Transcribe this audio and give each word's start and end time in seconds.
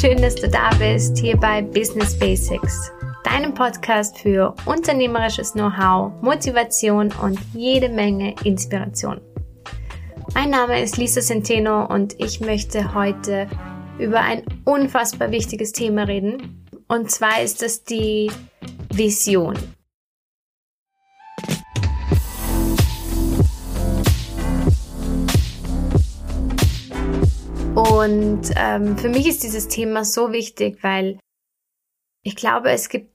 schön, 0.00 0.22
dass 0.22 0.34
du 0.34 0.48
da 0.48 0.70
bist, 0.78 1.18
hier 1.18 1.36
bei 1.36 1.60
Business 1.60 2.18
Basics, 2.18 2.90
deinem 3.22 3.52
Podcast 3.52 4.18
für 4.18 4.54
unternehmerisches 4.64 5.52
Know-how, 5.52 6.10
Motivation 6.22 7.12
und 7.22 7.38
jede 7.52 7.90
Menge 7.90 8.34
Inspiration. 8.44 9.20
Mein 10.32 10.48
Name 10.48 10.82
ist 10.82 10.96
Lisa 10.96 11.20
Centeno 11.20 11.84
und 11.84 12.18
ich 12.18 12.40
möchte 12.40 12.94
heute 12.94 13.46
über 13.98 14.20
ein 14.20 14.42
unfassbar 14.64 15.32
wichtiges 15.32 15.72
Thema 15.72 16.04
reden. 16.04 16.66
Und 16.88 17.10
zwar 17.10 17.42
ist 17.42 17.62
es 17.62 17.84
die 17.84 18.30
Vision. 18.94 19.58
Und 27.88 28.50
ähm, 28.56 28.98
für 28.98 29.08
mich 29.08 29.26
ist 29.26 29.42
dieses 29.42 29.68
Thema 29.68 30.04
so 30.04 30.32
wichtig, 30.32 30.78
weil 30.82 31.18
ich 32.22 32.36
glaube, 32.36 32.70
es 32.70 32.88
gibt 32.88 33.10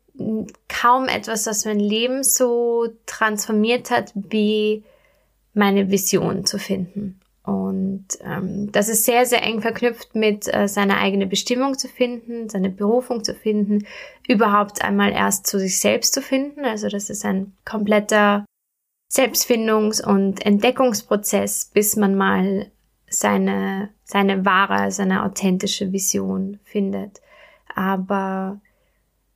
kaum 0.68 1.08
etwas, 1.08 1.44
das 1.44 1.66
mein 1.66 1.80
Leben 1.80 2.24
so 2.24 2.88
transformiert 3.06 3.92
hat, 3.92 4.12
wie 4.16 4.84
meine 5.54 5.92
Vision 5.92 6.46
zu 6.46 6.58
finden. 6.58 7.20
Und 7.44 8.08
ähm, 8.22 8.72
das 8.72 8.90
ist 8.90 9.06
sehr, 9.06 9.28
sehr 9.28 9.44
eng 9.44 9.62
verknüpft 9.62 10.16
mit 10.16 10.52
äh, 10.52 10.68
seiner 10.68 10.98
eigenen 10.98 11.30
Bestimmung 11.30 11.78
zu 11.78 11.88
finden, 11.88 12.50
seine 12.50 12.72
Berufung 12.72 13.24
zu 13.24 13.36
finden, 13.36 13.86
überhaupt 14.28 14.84
einmal 14.84 15.12
erst 15.12 15.46
zu 15.46 15.60
sich 15.60 15.80
selbst 15.80 16.14
zu 16.14 16.24
finden. 16.24 16.66
Also 16.66 16.90
das 16.90 17.12
ist 17.12 17.24
ein 17.24 17.54
kompletter 17.64 18.46
Selbstfindungs- 19.14 20.04
und 20.04 20.44
Entdeckungsprozess, 20.44 21.70
bis 21.72 21.96
man 21.96 22.16
mal 22.16 22.72
seine, 23.20 23.90
seine 24.04 24.46
wahre, 24.46 24.92
seine 24.92 25.24
authentische 25.24 25.92
Vision 25.92 26.60
findet. 26.64 27.22
Aber 27.74 28.62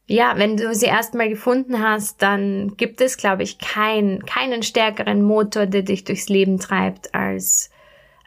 ja, 0.07 0.33
wenn 0.37 0.57
du 0.57 0.73
sie 0.73 0.87
erstmal 0.87 1.29
gefunden 1.29 1.81
hast, 1.81 2.21
dann 2.21 2.75
gibt 2.77 2.99
es, 2.99 3.17
glaube 3.17 3.43
ich, 3.43 3.59
kein, 3.59 4.25
keinen 4.25 4.63
stärkeren 4.63 5.21
Motor, 5.21 5.67
der 5.67 5.83
dich 5.83 6.03
durchs 6.03 6.29
Leben 6.29 6.59
treibt, 6.59 7.13
als, 7.13 7.69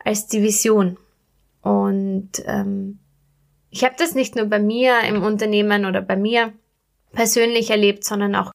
als 0.05 0.29
die 0.29 0.43
Vision. 0.43 0.97
Und 1.61 2.31
ähm, 2.47 3.01
ich 3.71 3.85
habe 3.85 3.95
das 3.99 4.15
nicht 4.15 4.37
nur 4.37 4.47
bei 4.47 4.59
mir 4.59 5.01
im 5.09 5.23
Unternehmen 5.23 5.85
oder 5.85 6.03
bei 6.03 6.17
mir 6.17 6.53
persönlich 7.13 7.71
erlebt, 7.71 8.05
sondern 8.05 8.35
auch 8.37 8.53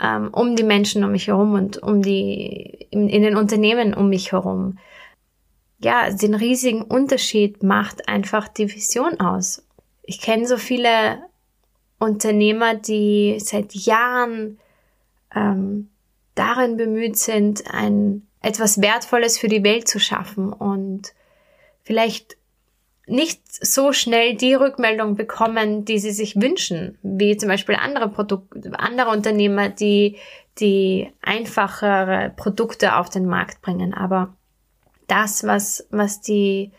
ähm, 0.00 0.30
um 0.32 0.54
die 0.54 0.62
Menschen 0.62 1.02
um 1.02 1.12
mich 1.12 1.28
herum 1.28 1.54
und 1.54 1.82
um 1.82 2.02
die 2.02 2.86
in, 2.90 3.08
in 3.08 3.22
den 3.22 3.36
Unternehmen 3.36 3.94
um 3.94 4.08
mich 4.08 4.32
herum 4.32 4.78
ja, 5.80 6.10
den 6.10 6.34
riesigen 6.34 6.82
Unterschied 6.82 7.62
macht 7.62 8.08
einfach 8.08 8.48
die 8.48 8.72
Vision 8.72 9.18
aus. 9.18 9.66
Ich 10.02 10.20
kenne 10.20 10.46
so 10.46 10.56
viele 10.56 11.18
Unternehmer, 11.98 12.74
die 12.74 13.38
seit 13.40 13.74
Jahren 13.74 14.58
ähm, 15.34 15.88
darin 16.34 16.76
bemüht 16.76 17.16
sind, 17.16 17.64
ein 17.72 18.26
etwas 18.42 18.80
Wertvolles 18.80 19.38
für 19.38 19.48
die 19.48 19.64
Welt 19.64 19.88
zu 19.88 19.98
schaffen 19.98 20.52
und 20.52 21.12
vielleicht 21.82 22.36
nicht 23.06 23.42
so 23.46 23.92
schnell 23.92 24.34
die 24.34 24.54
Rückmeldung 24.54 25.16
bekommen, 25.16 25.84
die 25.84 25.98
sie 25.98 26.12
sich 26.12 26.36
wünschen, 26.36 26.96
wie 27.02 27.36
zum 27.36 27.48
Beispiel 27.48 27.74
andere 27.74 28.08
Produkte, 28.08 28.78
andere 28.78 29.10
Unternehmer, 29.10 29.68
die 29.68 30.16
die 30.58 31.10
einfachere 31.20 32.32
Produkte 32.36 32.96
auf 32.96 33.10
den 33.10 33.26
Markt 33.26 33.62
bringen. 33.62 33.94
Aber 33.94 34.34
das, 35.10 35.44
was, 35.44 35.86
was 35.90 36.20
die 36.20 36.72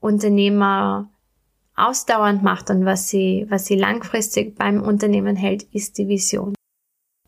Unternehmer 0.00 1.08
ausdauernd 1.76 2.42
macht 2.42 2.70
und 2.70 2.84
was 2.84 3.08
sie, 3.08 3.46
was 3.48 3.66
sie 3.66 3.76
langfristig 3.76 4.56
beim 4.56 4.82
Unternehmen 4.82 5.36
hält, 5.36 5.62
ist 5.72 5.98
die 5.98 6.08
Vision. 6.08 6.54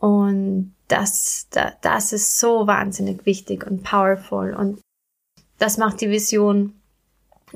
Und 0.00 0.74
das, 0.88 1.48
das 1.82 2.12
ist 2.12 2.40
so 2.40 2.66
wahnsinnig 2.66 3.24
wichtig 3.26 3.64
und 3.66 3.84
powerful 3.84 4.54
und 4.54 4.80
das 5.58 5.76
macht 5.76 6.00
die 6.00 6.10
Vision 6.10 6.74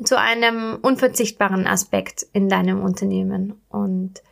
zu 0.02 0.18
einem 0.18 0.78
unverzichtbaren 0.82 1.66
Aspekt 1.66 2.26
in 2.32 2.48
deinem 2.48 2.82
Unternehmen 2.82 3.60
und 3.68 4.22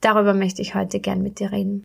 darüber 0.00 0.34
möchte 0.34 0.62
ich 0.62 0.74
heute 0.74 1.00
gern 1.00 1.22
mit 1.22 1.38
dir 1.38 1.52
reden. 1.52 1.84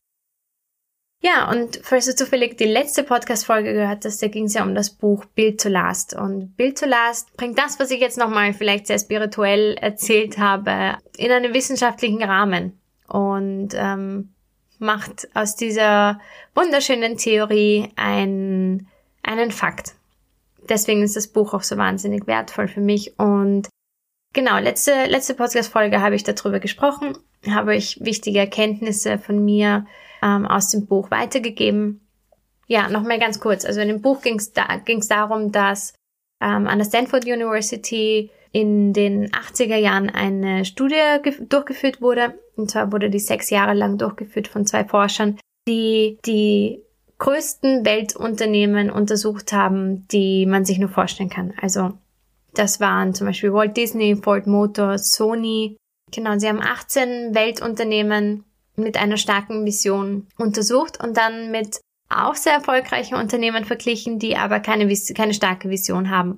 Ja, 1.22 1.50
und 1.50 1.80
falls 1.82 2.06
du 2.06 2.16
zufällig 2.16 2.58
die 2.58 2.66
letzte 2.66 3.04
Podcast-Folge 3.04 3.74
gehört 3.74 4.06
hast, 4.06 4.22
da 4.22 4.28
ging 4.28 4.46
es 4.46 4.54
ja 4.54 4.64
um 4.64 4.76
das 4.76 4.92
Buch 4.92 5.26
Build 5.26 5.60
to 5.60 5.70
Last. 5.70 6.14
Und 6.14 6.56
Build 6.56 6.78
to 6.78 6.86
Last 6.86 7.36
bringt 7.36 7.58
das, 7.58 7.80
was 7.80 7.90
ich 7.90 8.00
jetzt 8.00 8.18
nochmal 8.18 8.54
vielleicht 8.54 8.88
sehr 8.88 9.00
spirituell 9.00 9.76
erzählt 9.82 10.38
habe, 10.38 10.98
in 11.18 11.32
einen 11.32 11.54
wissenschaftlichen 11.54 12.22
Rahmen 12.22 12.80
und 13.08 13.70
ähm, 13.74 14.34
macht 14.80 15.28
aus 15.34 15.56
dieser 15.56 16.20
wunderschönen 16.54 17.18
Theorie 17.18 17.92
ein, 17.96 18.88
einen 19.24 19.52
Fakt. 19.52 19.96
Deswegen 20.70 21.04
ist 21.04 21.16
das 21.16 21.28
Buch 21.28 21.54
auch 21.54 21.64
so 21.64 21.78
wahnsinnig 21.78 22.28
wertvoll 22.28 22.68
für 22.68 22.82
mich. 22.82 23.18
Und 23.20 23.70
genau, 24.36 24.60
letzte, 24.60 25.06
letzte 25.06 25.34
Podcast-Folge 25.34 26.02
habe 26.02 26.14
ich 26.14 26.24
darüber 26.24 26.60
gesprochen, 26.60 27.18
habe 27.50 27.76
ich 27.76 27.98
wichtige 28.02 28.38
Erkenntnisse 28.38 29.18
von 29.18 29.44
mir 29.44 29.88
ähm, 30.22 30.46
aus 30.46 30.70
dem 30.70 30.86
Buch 30.86 31.10
weitergegeben. 31.10 32.02
Ja, 32.68 32.90
nochmal 32.90 33.18
ganz 33.18 33.40
kurz. 33.40 33.66
Also 33.66 33.82
in 33.82 33.88
dem 33.88 34.02
Buch 34.02 34.22
ging 34.22 34.36
es 34.36 34.54
da, 34.54 34.78
ging's 34.78 35.08
darum, 35.08 35.52
dass 35.52 35.94
ähm, 36.42 36.68
an 36.68 36.78
der 36.78 36.86
Stanford 36.86 37.26
University 37.26 38.30
in 38.52 38.94
den 38.94 39.32
80er 39.32 39.78
Jahren 39.78 40.10
eine 40.10 40.66
Studie 40.66 41.02
durchgeführt 41.50 42.02
wurde. 42.02 42.40
Und 42.56 42.70
zwar 42.70 42.92
wurde 42.92 43.10
die 43.10 43.20
sechs 43.20 43.50
Jahre 43.50 43.74
lang 43.74 43.98
durchgeführt 43.98 44.48
von 44.48 44.66
zwei 44.66 44.86
Forschern, 44.86 45.40
die 45.68 46.18
die 46.26 46.82
größten 47.18 47.86
Weltunternehmen 47.86 48.90
untersucht 48.90 49.54
haben, 49.54 50.08
die 50.10 50.46
man 50.46 50.66
sich 50.66 50.78
nur 50.78 50.90
vorstellen 50.90 51.30
kann. 51.30 51.54
Also 51.62 51.94
das 52.58 52.80
waren 52.80 53.14
zum 53.14 53.28
Beispiel 53.28 53.54
Walt 53.54 53.78
Disney, 53.78 54.16
Ford 54.16 54.48
Motors, 54.48 55.12
Sony. 55.12 55.78
Genau, 56.12 56.38
sie 56.38 56.48
haben 56.48 56.62
18 56.62 57.34
Weltunternehmen 57.36 58.44
mit 58.76 58.98
einer 58.98 59.18
starken 59.18 59.66
Vision 59.66 60.28
untersucht 60.38 61.02
und 61.04 61.18
dann 61.18 61.52
mit 61.52 61.80
auch 62.10 62.36
sehr 62.36 62.54
erfolgreichen 62.54 63.16
Unternehmen 63.16 63.66
verglichen, 63.66 64.20
die 64.20 64.38
aber 64.38 64.60
keine, 64.60 64.94
keine 65.16 65.34
starke 65.34 65.70
Vision 65.70 66.10
haben. 66.10 66.38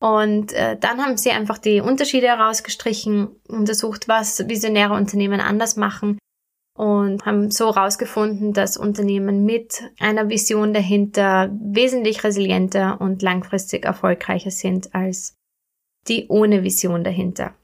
Und 0.00 0.52
äh, 0.52 0.78
dann 0.78 1.04
haben 1.04 1.16
sie 1.16 1.30
einfach 1.30 1.58
die 1.58 1.80
Unterschiede 1.80 2.28
herausgestrichen, 2.28 3.28
untersucht, 3.48 4.08
was 4.08 4.48
visionäre 4.48 4.94
Unternehmen 4.94 5.40
anders 5.40 5.76
machen 5.76 6.18
und 6.80 7.26
haben 7.26 7.50
so 7.50 7.74
herausgefunden, 7.74 8.54
dass 8.54 8.78
Unternehmen 8.78 9.44
mit 9.44 9.82
einer 9.98 10.30
Vision 10.30 10.72
dahinter 10.72 11.50
wesentlich 11.60 12.24
resilienter 12.24 12.98
und 13.00 13.20
langfristig 13.20 13.84
erfolgreicher 13.84 14.50
sind 14.50 14.94
als 14.94 15.34
die 16.08 16.28
ohne 16.28 16.62
Vision 16.62 17.04
dahinter. 17.04 17.54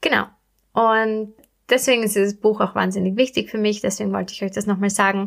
Genau. 0.00 0.26
Und 0.72 1.34
Deswegen 1.68 2.02
ist 2.02 2.16
dieses 2.16 2.40
Buch 2.40 2.60
auch 2.60 2.74
wahnsinnig 2.74 3.16
wichtig 3.16 3.50
für 3.50 3.58
mich, 3.58 3.80
deswegen 3.80 4.12
wollte 4.12 4.32
ich 4.32 4.42
euch 4.42 4.52
das 4.52 4.66
nochmal 4.66 4.90
sagen. 4.90 5.26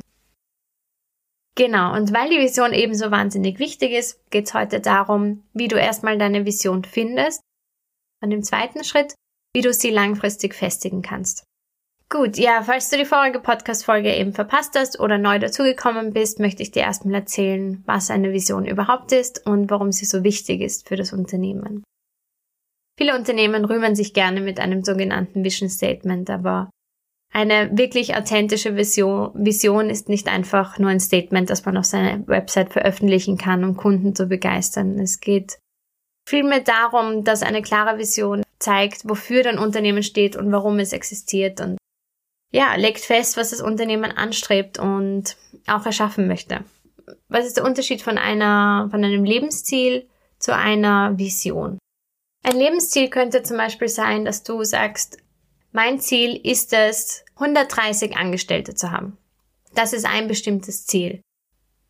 Genau, 1.56 1.94
und 1.94 2.14
weil 2.14 2.30
die 2.30 2.40
Vision 2.40 2.74
ebenso 2.74 3.12
wahnsinnig 3.12 3.60
wichtig 3.60 3.92
ist, 3.92 4.20
geht 4.32 4.48
es 4.48 4.54
heute 4.54 4.80
darum, 4.80 5.44
wie 5.54 5.68
du 5.68 5.76
erstmal 5.76 6.18
deine 6.18 6.46
Vision 6.46 6.84
findest 6.84 7.42
und 8.22 8.32
im 8.32 8.42
zweiten 8.42 8.84
Schritt, 8.84 9.14
wie 9.54 9.62
du 9.62 9.74
sie 9.74 9.92
langfristig 9.92 10.56
festigen 10.56 11.02
kannst. 11.02 11.44
Gut, 12.10 12.38
ja, 12.38 12.62
falls 12.64 12.90
du 12.90 12.98
die 12.98 13.06
vorige 13.06 13.40
Podcast-Folge 13.40 14.14
eben 14.16 14.34
verpasst 14.34 14.76
hast 14.76 15.00
oder 15.00 15.18
neu 15.18 15.40
dazugekommen 15.40 16.12
bist, 16.14 16.40
möchte 16.40 16.64
ich 16.64 16.72
dir 16.72 16.82
erstmal 16.82 17.16
erzählen, 17.16 17.84
was 17.86 18.10
eine 18.10 18.34
Vision 18.34 18.66
überhaupt 18.66 19.12
ist 19.12 19.46
und 19.46 19.70
warum 19.70 19.92
sie 19.92 20.06
so 20.06 20.24
wichtig 20.24 20.62
ist 20.62 20.88
für 20.88 20.96
das 20.96 21.14
Unternehmen. 21.14 21.84
Viele 22.98 23.18
Unternehmen 23.18 23.66
rühmen 23.66 23.96
sich 23.96 24.14
gerne 24.14 24.42
mit 24.42 24.60
einem 24.60 24.84
sogenannten 24.84 25.44
Vision 25.44 25.70
Statement, 25.70 26.30
aber 26.30 26.70
eine 27.34 27.76
wirklich 27.78 28.16
authentische 28.16 28.76
Vision, 28.76 29.32
Vision 29.34 29.90
ist 29.90 30.10
nicht 30.10 30.28
einfach 30.28 30.78
nur 30.78 30.90
ein 30.90 31.00
Statement, 31.00 31.50
das 31.50 31.66
man 31.66 31.78
auf 31.78 31.86
seiner 31.86 32.28
Website 32.28 32.74
veröffentlichen 32.74 33.38
kann, 33.38 33.64
um 33.64 33.78
Kunden 33.78 34.14
zu 34.14 34.26
begeistern. 34.28 35.00
Es 35.00 35.22
geht 35.22 35.58
vielmehr 36.28 36.60
darum, 36.60 37.24
dass 37.24 37.42
eine 37.42 37.62
klare 37.62 37.98
Vision 37.98 38.44
zeigt, 38.60 39.08
wofür 39.08 39.44
dein 39.44 39.58
Unternehmen 39.58 40.04
steht 40.04 40.36
und 40.36 40.52
warum 40.52 40.80
es 40.80 40.94
existiert 40.94 41.62
und 41.62 41.78
ja, 42.54 42.76
legt 42.76 43.00
fest, 43.00 43.38
was 43.38 43.52
das 43.52 43.62
Unternehmen 43.62 44.12
anstrebt 44.12 44.78
und 44.78 45.38
auch 45.68 45.86
erschaffen 45.86 46.28
möchte. 46.28 46.66
Was 47.30 47.46
ist 47.46 47.56
der 47.56 47.66
Unterschied 47.66 48.02
von 48.02 48.18
einer, 48.18 48.90
von 48.92 49.04
einem 49.06 49.24
Lebensziel 49.24 50.10
zu 50.38 50.54
einer 50.54 51.18
Vision? 51.18 51.78
Ein 52.44 52.58
Lebensziel 52.58 53.10
könnte 53.10 53.44
zum 53.44 53.58
Beispiel 53.58 53.88
sein, 53.88 54.26
dass 54.26 54.44
du 54.44 54.64
sagst, 54.64 55.18
mein 55.72 56.00
Ziel 56.00 56.40
ist 56.44 56.74
es, 56.74 57.24
130 57.36 58.18
Angestellte 58.18 58.74
zu 58.74 58.92
haben. 58.92 59.18
Das 59.74 59.94
ist 59.94 60.06
ein 60.06 60.28
bestimmtes 60.28 60.86
Ziel. 60.86 61.22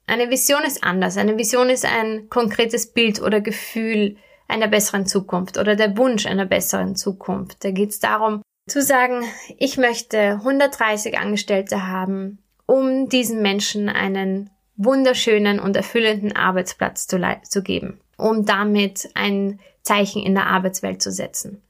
Eine 0.06 0.30
Vision 0.30 0.64
ist 0.64 0.84
anders. 0.84 1.18
Eine 1.18 1.38
Vision 1.38 1.70
ist 1.70 1.86
ein 1.86 2.30
konkretes 2.30 2.92
Bild 2.92 3.22
oder 3.22 3.42
Gefühl, 3.42 4.18
einer 4.48 4.68
besseren 4.68 5.06
Zukunft 5.06 5.58
oder 5.58 5.76
der 5.76 5.98
Wunsch 5.98 6.26
einer 6.26 6.46
besseren 6.46 6.96
Zukunft. 6.96 7.64
Da 7.64 7.72
geht 7.72 7.92
es 7.92 8.00
darum 8.00 8.42
zu 8.68 8.82
sagen, 8.82 9.24
ich 9.58 9.78
möchte 9.78 10.34
130 10.34 11.18
Angestellte 11.18 11.88
haben, 11.88 12.40
um 12.66 13.08
diesen 13.08 13.42
Menschen 13.42 13.90
einen 13.90 14.50
wunderschönen 14.76 15.60
und 15.60 15.76
erfüllenden 15.76 16.36
Arbeitsplatz 16.36 17.08
zu, 17.08 17.20
zu 17.44 17.64
geben, 17.64 18.02
um 18.22 18.46
damit 18.46 19.10
ein 19.16 19.60
Zeichen 19.82 20.22
in 20.22 20.36
der 20.36 20.48
Arbeitswelt 20.48 21.02
zu 21.02 21.12
setzen. 21.12 21.62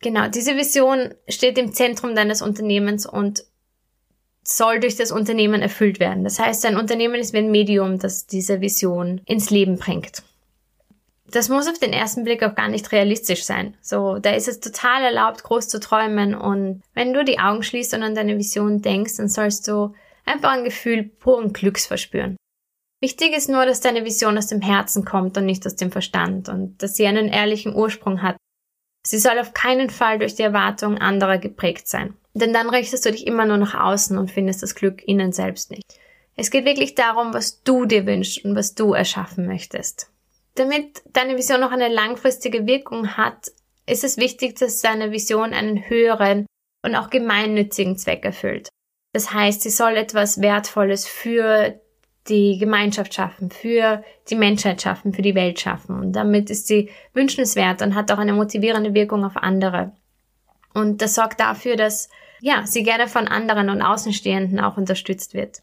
Genau, 0.00 0.28
diese 0.28 0.56
Vision 0.56 1.14
steht 1.28 1.58
im 1.58 1.72
Zentrum 1.72 2.14
deines 2.14 2.42
Unternehmens 2.42 3.06
und 3.06 3.44
soll 4.44 4.80
durch 4.80 4.96
das 4.96 5.12
Unternehmen 5.12 5.62
erfüllt 5.62 6.00
werden. 6.00 6.24
Das 6.24 6.40
heißt, 6.40 6.64
dein 6.64 6.76
Unternehmen 6.76 7.14
ist 7.14 7.32
wie 7.32 7.38
ein 7.38 7.52
Medium, 7.52 8.00
das 8.00 8.26
diese 8.26 8.60
Vision 8.60 9.20
ins 9.26 9.50
Leben 9.50 9.78
bringt. 9.78 10.24
Das 11.30 11.48
muss 11.48 11.68
auf 11.68 11.78
den 11.78 11.92
ersten 11.92 12.24
Blick 12.24 12.42
auch 12.42 12.54
gar 12.54 12.68
nicht 12.68 12.90
realistisch 12.92 13.44
sein. 13.44 13.74
So, 13.80 14.18
da 14.18 14.32
ist 14.32 14.48
es 14.48 14.60
total 14.60 15.02
erlaubt, 15.04 15.44
groß 15.44 15.68
zu 15.68 15.80
träumen 15.80 16.34
und 16.34 16.82
wenn 16.94 17.14
du 17.14 17.24
die 17.24 17.38
Augen 17.38 17.62
schließt 17.62 17.94
und 17.94 18.02
an 18.02 18.14
deine 18.14 18.36
Vision 18.36 18.82
denkst, 18.82 19.16
dann 19.16 19.28
sollst 19.28 19.66
du 19.68 19.94
einfach 20.26 20.50
ein 20.50 20.64
Gefühl 20.64 21.04
puren 21.04 21.52
Glücks 21.52 21.86
verspüren. 21.86 22.36
Wichtig 23.02 23.36
ist 23.36 23.48
nur, 23.48 23.66
dass 23.66 23.80
deine 23.80 24.04
Vision 24.04 24.38
aus 24.38 24.46
dem 24.46 24.60
Herzen 24.60 25.04
kommt 25.04 25.36
und 25.36 25.44
nicht 25.44 25.66
aus 25.66 25.74
dem 25.74 25.90
Verstand 25.90 26.48
und 26.48 26.80
dass 26.80 26.94
sie 26.94 27.04
einen 27.04 27.26
ehrlichen 27.26 27.74
Ursprung 27.74 28.22
hat. 28.22 28.36
Sie 29.04 29.18
soll 29.18 29.40
auf 29.40 29.52
keinen 29.52 29.90
Fall 29.90 30.20
durch 30.20 30.36
die 30.36 30.44
Erwartungen 30.44 30.98
anderer 30.98 31.38
geprägt 31.38 31.88
sein. 31.88 32.14
Denn 32.32 32.52
dann 32.52 32.70
richtest 32.70 33.04
du 33.04 33.10
dich 33.10 33.26
immer 33.26 33.44
nur 33.44 33.56
nach 33.56 33.74
außen 33.74 34.16
und 34.16 34.30
findest 34.30 34.62
das 34.62 34.76
Glück 34.76 35.02
innen 35.02 35.32
selbst 35.32 35.72
nicht. 35.72 35.82
Es 36.36 36.52
geht 36.52 36.64
wirklich 36.64 36.94
darum, 36.94 37.34
was 37.34 37.64
du 37.64 37.86
dir 37.86 38.06
wünschst 38.06 38.44
und 38.44 38.54
was 38.54 38.76
du 38.76 38.92
erschaffen 38.92 39.48
möchtest. 39.48 40.08
Damit 40.54 41.02
deine 41.12 41.36
Vision 41.36 41.60
noch 41.60 41.72
eine 41.72 41.88
langfristige 41.88 42.66
Wirkung 42.66 43.16
hat, 43.16 43.50
ist 43.84 44.04
es 44.04 44.16
wichtig, 44.16 44.56
dass 44.60 44.80
deine 44.80 45.10
Vision 45.10 45.52
einen 45.52 45.88
höheren 45.88 46.46
und 46.84 46.94
auch 46.94 47.10
gemeinnützigen 47.10 47.98
Zweck 47.98 48.24
erfüllt. 48.24 48.68
Das 49.12 49.32
heißt, 49.32 49.62
sie 49.62 49.70
soll 49.70 49.96
etwas 49.96 50.40
Wertvolles 50.40 51.04
für 51.06 51.81
die 52.28 52.58
Gemeinschaft 52.58 53.14
schaffen, 53.14 53.50
für 53.50 54.02
die 54.30 54.36
Menschheit 54.36 54.80
schaffen, 54.80 55.12
für 55.12 55.22
die 55.22 55.34
Welt 55.34 55.60
schaffen. 55.60 55.98
Und 55.98 56.12
damit 56.12 56.50
ist 56.50 56.66
sie 56.66 56.90
wünschenswert 57.14 57.82
und 57.82 57.94
hat 57.94 58.12
auch 58.12 58.18
eine 58.18 58.32
motivierende 58.32 58.94
Wirkung 58.94 59.24
auf 59.24 59.36
andere. 59.36 59.92
Und 60.72 61.02
das 61.02 61.14
sorgt 61.14 61.40
dafür, 61.40 61.76
dass, 61.76 62.08
ja, 62.40 62.64
sie 62.64 62.82
gerne 62.82 63.08
von 63.08 63.28
anderen 63.28 63.68
und 63.68 63.82
Außenstehenden 63.82 64.60
auch 64.60 64.76
unterstützt 64.76 65.34
wird. 65.34 65.62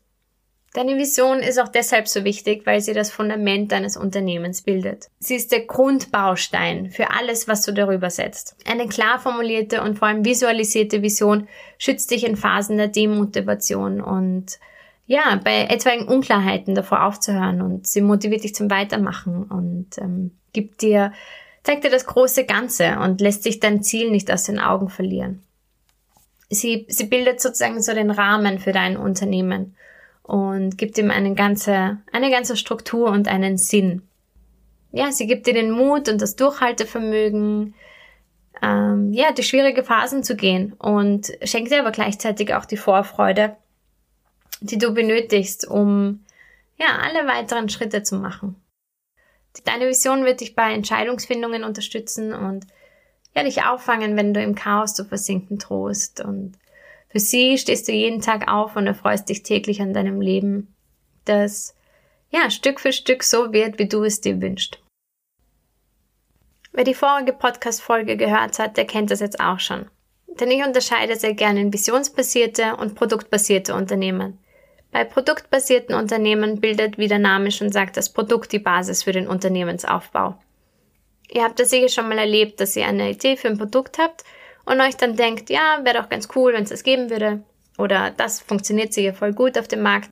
Deine 0.74 0.98
Vision 0.98 1.40
ist 1.40 1.60
auch 1.60 1.70
deshalb 1.70 2.08
so 2.08 2.24
wichtig, 2.24 2.68
weil 2.68 2.80
sie 2.82 2.94
das 2.94 3.10
Fundament 3.10 3.72
deines 3.72 3.98
Unternehmens 3.98 4.62
bildet. 4.62 5.08
Sie 5.18 5.36
ist 5.36 5.52
der 5.52 5.66
Grundbaustein 5.66 6.92
für 6.92 7.10
alles, 7.10 7.48
was 7.48 7.64
du 7.64 7.74
darüber 7.74 8.12
setzt. 8.12 8.56
Eine 8.70 8.88
klar 8.88 9.18
formulierte 9.20 9.82
und 9.82 9.98
vor 9.98 10.10
allem 10.10 10.26
visualisierte 10.26 11.02
Vision 11.02 11.48
schützt 11.80 12.12
dich 12.12 12.24
in 12.24 12.36
Phasen 12.36 12.78
der 12.78 12.88
Demotivation 12.88 14.00
und 14.00 14.60
ja, 15.10 15.42
bei 15.44 15.64
etwaigen 15.64 16.08
Unklarheiten 16.08 16.76
davor 16.76 17.04
aufzuhören 17.04 17.64
und 17.64 17.88
sie 17.88 18.02
motiviert 18.02 18.44
dich 18.44 18.54
zum 18.54 18.70
Weitermachen 18.70 19.42
und 19.42 19.98
ähm, 19.98 20.38
gibt 20.54 20.84
dir, 20.84 21.14
zeigt 21.64 21.84
dir 21.84 21.90
das 21.90 22.06
große 22.06 22.46
Ganze 22.46 23.00
und 23.00 23.20
lässt 23.20 23.42
sich 23.42 23.60
dein 23.60 23.82
Ziel 23.82 24.12
nicht 24.12 24.32
aus 24.32 24.44
den 24.44 24.60
Augen 24.60 24.88
verlieren. 24.88 25.42
Sie, 26.52 26.86
sie 26.90 27.06
bildet 27.06 27.42
sozusagen 27.42 27.82
so 27.82 27.92
den 27.92 28.12
Rahmen 28.12 28.60
für 28.60 28.72
dein 28.72 28.98
Unternehmen 28.98 29.76
und 30.22 30.78
gibt 30.78 30.96
ihm 31.00 31.10
eine 31.10 31.34
ganze, 31.34 31.98
eine 32.12 32.30
ganze 32.30 32.56
Struktur 32.56 33.10
und 33.10 33.28
einen 33.28 33.58
Sinn. 33.58 34.04
Ja, 34.92 35.12
sie 35.12 35.26
gibt 35.26 35.48
dir 35.48 35.56
den 35.56 35.72
Mut 35.72 36.08
und 36.08 36.22
das 36.22 36.36
Durchhaltevermögen, 36.36 37.74
ähm, 38.62 39.12
ja, 39.12 39.32
die 39.32 39.42
schwierige 39.42 39.84
Phasen 39.84 40.24
zu 40.24 40.36
gehen 40.36 40.74
und 40.74 41.32
schenkt 41.42 41.72
dir 41.72 41.80
aber 41.80 41.92
gleichzeitig 41.92 42.54
auch 42.54 42.66
die 42.66 42.78
Vorfreude, 42.78 43.56
die 44.62 44.78
du 44.78 44.94
benötigst, 44.94 45.68
um 45.68 46.26
ja, 46.78 47.00
alle 47.02 47.28
weiteren 47.28 47.70
Schritte 47.70 48.04
zu 48.04 48.16
machen. 48.16 48.56
Deine 49.66 49.88
Vision 49.88 50.26
wird 50.26 50.42
dich 50.42 50.56
bei 50.56 50.74
Entscheidungsfindungen 50.74 51.64
unterstützen 51.64 52.34
und 52.34 52.66
ja, 53.36 53.44
dich 53.44 53.64
auffangen, 53.64 54.16
wenn 54.16 54.34
du 54.34 54.42
im 54.42 54.56
Chaos 54.56 54.94
zu 54.94 55.06
versinken 55.06 55.58
drohst. 55.58 56.22
Und 56.22 56.58
für 57.10 57.20
sie 57.20 57.58
stehst 57.58 57.88
du 57.88 57.92
jeden 57.92 58.22
Tag 58.22 58.48
auf 58.52 58.76
und 58.76 58.88
erfreust 58.88 59.30
dich 59.30 59.44
täglich 59.44 59.82
an 59.82 59.94
deinem 59.94 60.22
Leben, 60.22 60.74
das 61.26 61.76
ja 62.30 62.50
Stück 62.50 62.80
für 62.80 62.94
Stück 62.94 63.24
so 63.24 63.52
wird, 63.52 63.80
wie 63.80 63.88
du 63.88 64.04
es 64.04 64.22
dir 64.22 64.42
wünschst. 64.42 64.80
Wer 66.72 66.84
die 66.84 66.94
vorige 66.94 67.34
Podcast-Folge 67.34 68.16
gehört 68.16 68.60
hat, 68.60 68.78
der 68.78 68.86
kennt 68.86 69.12
das 69.12 69.20
jetzt 69.20 69.40
auch 69.40 69.60
schon. 69.60 69.90
Denn 70.28 70.52
ich 70.52 70.64
unterscheide 70.64 71.16
sehr 71.16 71.34
gerne 71.34 71.60
in 71.60 71.74
visionsbasierte 71.74 72.78
und 72.78 72.96
produktbasierte 72.96 73.74
Unternehmen. 73.74 74.38
Bei 74.92 75.04
produktbasierten 75.04 75.96
Unternehmen 75.96 76.60
bildet, 76.60 76.98
wie 76.98 77.08
der 77.08 77.20
Name 77.20 77.52
schon 77.52 77.72
sagt, 77.72 77.96
das 77.98 78.12
Produkt 78.12 78.52
die 78.52 78.60
Basis 78.60 79.04
für 79.04 79.12
den 79.12 79.28
Unternehmensaufbau. 79.28 80.36
Ihr 81.32 81.44
habt 81.44 81.60
das 81.60 81.70
sicher 81.70 81.90
schon 81.90 82.10
mal 82.10 82.18
erlebt, 82.18 82.60
dass 82.60 82.76
ihr 82.76 82.88
eine 82.88 83.12
Idee 83.12 83.38
für 83.38 83.50
ein 83.50 83.58
Produkt 83.58 84.00
habt 84.00 84.24
und 84.66 84.82
euch 84.82 84.98
dann 84.98 85.16
denkt, 85.16 85.50
ja, 85.50 85.80
wäre 85.84 86.02
doch 86.02 86.10
ganz 86.10 86.28
cool, 86.36 86.54
wenn 86.54 86.64
es 86.64 86.70
das 86.70 86.84
geben 86.84 87.10
würde. 87.10 87.44
Oder 87.78 88.12
das 88.12 88.42
funktioniert 88.42 88.94
sicher 88.94 89.14
voll 89.14 89.34
gut 89.34 89.58
auf 89.58 89.68
dem 89.68 89.82
Markt. 89.82 90.10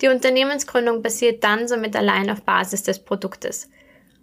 Die 0.00 0.08
Unternehmensgründung 0.08 1.02
basiert 1.02 1.42
dann 1.42 1.66
somit 1.66 1.96
allein 1.96 2.30
auf 2.30 2.42
Basis 2.42 2.82
des 2.82 3.04
Produktes. 3.04 3.70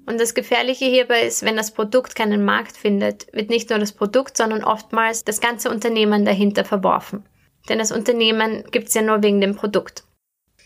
Und 0.05 0.21
das 0.21 0.33
Gefährliche 0.33 0.85
hierbei 0.85 1.23
ist, 1.23 1.43
wenn 1.43 1.57
das 1.57 1.71
Produkt 1.71 2.15
keinen 2.15 2.45
Markt 2.45 2.77
findet, 2.77 3.27
wird 3.33 3.49
nicht 3.49 3.69
nur 3.69 3.79
das 3.79 3.91
Produkt, 3.91 4.37
sondern 4.37 4.63
oftmals 4.63 5.23
das 5.23 5.41
ganze 5.41 5.69
Unternehmen 5.69 6.25
dahinter 6.25 6.63
verworfen. 6.63 7.25
Denn 7.69 7.79
das 7.79 7.91
Unternehmen 7.91 8.63
gibt 8.71 8.89
es 8.89 8.93
ja 8.93 9.01
nur 9.01 9.23
wegen 9.23 9.41
dem 9.41 9.55
Produkt. 9.55 10.03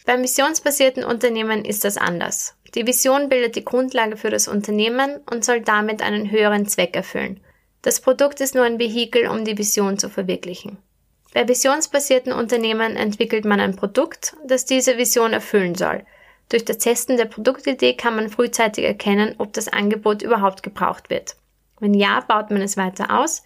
Beim 0.05 0.21
visionsbasierten 0.21 1.03
Unternehmen 1.03 1.65
ist 1.65 1.85
das 1.85 1.97
anders. 1.97 2.55
Die 2.75 2.85
Vision 2.85 3.29
bildet 3.29 3.55
die 3.55 3.65
Grundlage 3.65 4.17
für 4.17 4.29
das 4.29 4.47
Unternehmen 4.47 5.19
und 5.31 5.45
soll 5.45 5.61
damit 5.61 6.01
einen 6.01 6.31
höheren 6.31 6.67
Zweck 6.67 6.95
erfüllen. 6.95 7.39
Das 7.81 8.01
Produkt 8.01 8.41
ist 8.41 8.55
nur 8.55 8.65
ein 8.65 8.79
Vehikel, 8.79 9.27
um 9.27 9.45
die 9.45 9.57
Vision 9.57 9.97
zu 9.97 10.09
verwirklichen. 10.09 10.77
Bei 11.33 11.47
visionsbasierten 11.47 12.33
Unternehmen 12.33 12.95
entwickelt 12.95 13.45
man 13.45 13.59
ein 13.59 13.75
Produkt, 13.75 14.35
das 14.45 14.65
diese 14.65 14.97
Vision 14.97 15.31
erfüllen 15.31 15.75
soll. 15.75 16.03
Durch 16.49 16.65
das 16.65 16.79
Testen 16.79 17.17
der 17.17 17.25
Produktidee 17.25 17.93
kann 17.93 18.15
man 18.15 18.29
frühzeitig 18.29 18.83
erkennen, 18.83 19.35
ob 19.37 19.53
das 19.53 19.67
Angebot 19.67 20.23
überhaupt 20.23 20.63
gebraucht 20.63 21.09
wird. 21.11 21.35
Wenn 21.79 21.93
ja, 21.93 22.19
baut 22.21 22.49
man 22.49 22.61
es 22.61 22.77
weiter 22.77 23.19
aus, 23.19 23.43